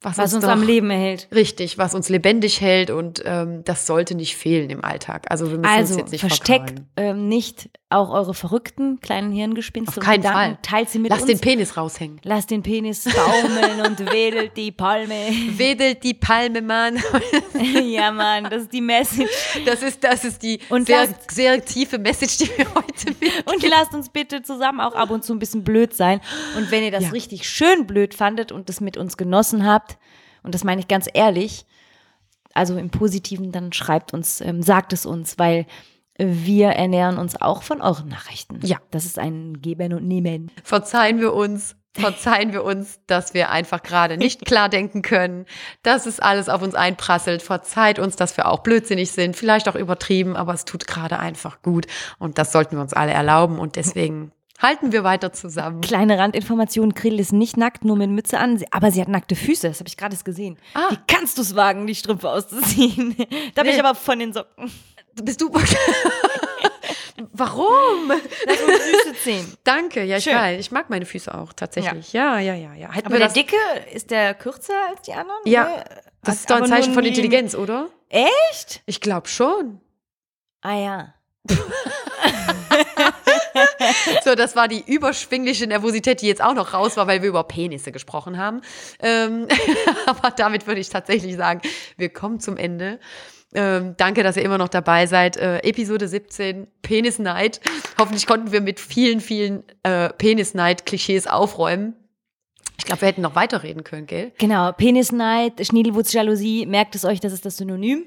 [0.02, 1.28] was, Was uns doch, am Leben erhält.
[1.34, 5.28] Richtig, was uns lebendig hält und ähm, das sollte nicht fehlen im Alltag.
[5.30, 10.00] Also wir müssen uns Also jetzt nicht versteckt ähm, nicht auch eure verrückten kleinen Hirngespinste
[10.00, 10.56] Auf keinen Gedanken.
[10.56, 10.58] Fall.
[10.62, 11.30] Teilt sie mit Lass uns.
[11.32, 12.20] den Penis raushängen.
[12.24, 15.14] Lass den Penis baumeln und wedelt die Palme.
[15.58, 16.98] Wedelt die Palme, Mann.
[17.86, 19.30] ja, Mann, das ist die Message.
[19.66, 23.48] Das ist, das ist die Und sehr, lasst- sehr tiefe Message, die wir heute mit.
[23.54, 26.22] Und lasst uns bitte zusammen auch ab und zu ein bisschen blöd sein.
[26.58, 27.10] Und wenn ihr das Ja.
[27.10, 29.98] richtig schön blöd fandet und das mit uns genossen habt,
[30.44, 31.66] und das meine ich ganz ehrlich,
[32.54, 35.66] also im Positiven, dann schreibt uns, ähm, sagt es uns, weil
[36.24, 38.60] wir ernähren uns auch von euren Nachrichten.
[38.64, 38.78] Ja.
[38.92, 40.52] Das ist ein Geben und Nehmen.
[40.64, 45.46] Verzeihen wir uns, verzeihen wir uns, dass wir einfach gerade nicht klar denken können,
[45.84, 47.42] dass es alles auf uns einprasselt.
[47.42, 51.62] Verzeiht uns, dass wir auch blödsinnig sind, vielleicht auch übertrieben, aber es tut gerade einfach
[51.62, 51.88] gut.
[52.20, 53.58] Und das sollten wir uns alle erlauben.
[53.60, 55.82] Und deswegen halten wir weiter zusammen.
[55.82, 59.68] Kleine Randinformation, Grill ist nicht nackt, nur mit Mütze an, aber sie hat nackte Füße,
[59.68, 60.58] das habe ich gerade gesehen.
[60.76, 60.92] Ah.
[60.92, 63.16] Wie kannst du es wagen, die Strümpfe auszuziehen?
[63.56, 63.78] da bin Nee.
[63.78, 64.72] ich aber von den Socken.
[65.16, 65.52] Bist du.
[67.34, 68.10] Warum?
[68.10, 69.58] Lass uns Füße ziehen.
[69.64, 70.36] Danke, ja, ich Schön.
[70.36, 70.60] weiß.
[70.60, 72.14] Ich mag meine Füße auch tatsächlich.
[72.14, 72.92] Ja, ja, ja, ja.
[72.92, 73.56] Hätten Aber wir der das, Dicke,
[73.94, 75.40] ist der kürzer als die anderen?
[75.46, 75.84] Ja, Nee.
[76.24, 77.90] das ist doch ein Aber Zeichen von Intelligenz, oder?
[78.10, 78.82] Echt?
[78.86, 79.80] Ich glaube schon.
[80.62, 81.14] Ah ja.
[84.24, 87.44] So, das war die überschwingliche Nervosität, die jetzt auch noch raus war, weil wir über
[87.44, 88.62] Penisse gesprochen haben.
[89.02, 89.48] Ähm,
[90.06, 91.62] aber damit würde ich tatsächlich sagen,
[91.98, 93.00] wir kommen zum Ende.
[93.54, 95.36] Ähm, danke, dass ihr immer noch dabei seid.
[95.38, 97.60] Äh, Episode 17, Penis-Night.
[98.00, 101.96] Hoffentlich konnten wir mit vielen, vielen äh, Penis-Night-Klischees aufräumen.
[102.78, 104.32] Ich glaube, wir hätten noch weiterreden können, gell?
[104.40, 108.06] Genau, Penisneid, Schniedelwurzjalousie, merkt es euch, das ist das Synonym.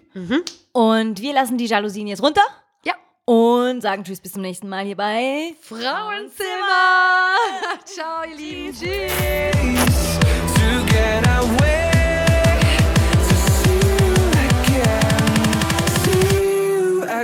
[0.73, 2.43] Und wir lassen die Jalousien jetzt runter
[2.85, 2.95] Ja.
[3.25, 7.37] und sagen Tschüss, bis zum nächsten Mal hier bei Frauenzimmer!
[7.85, 8.73] Ciao, ihr Lieben.
[8.73, 10.19] Tschüss.
[10.57, 11.94] Together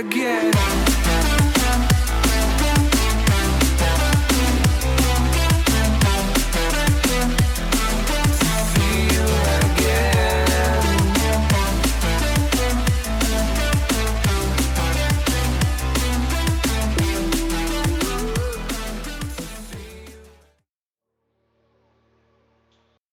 [0.01, 0.50] again.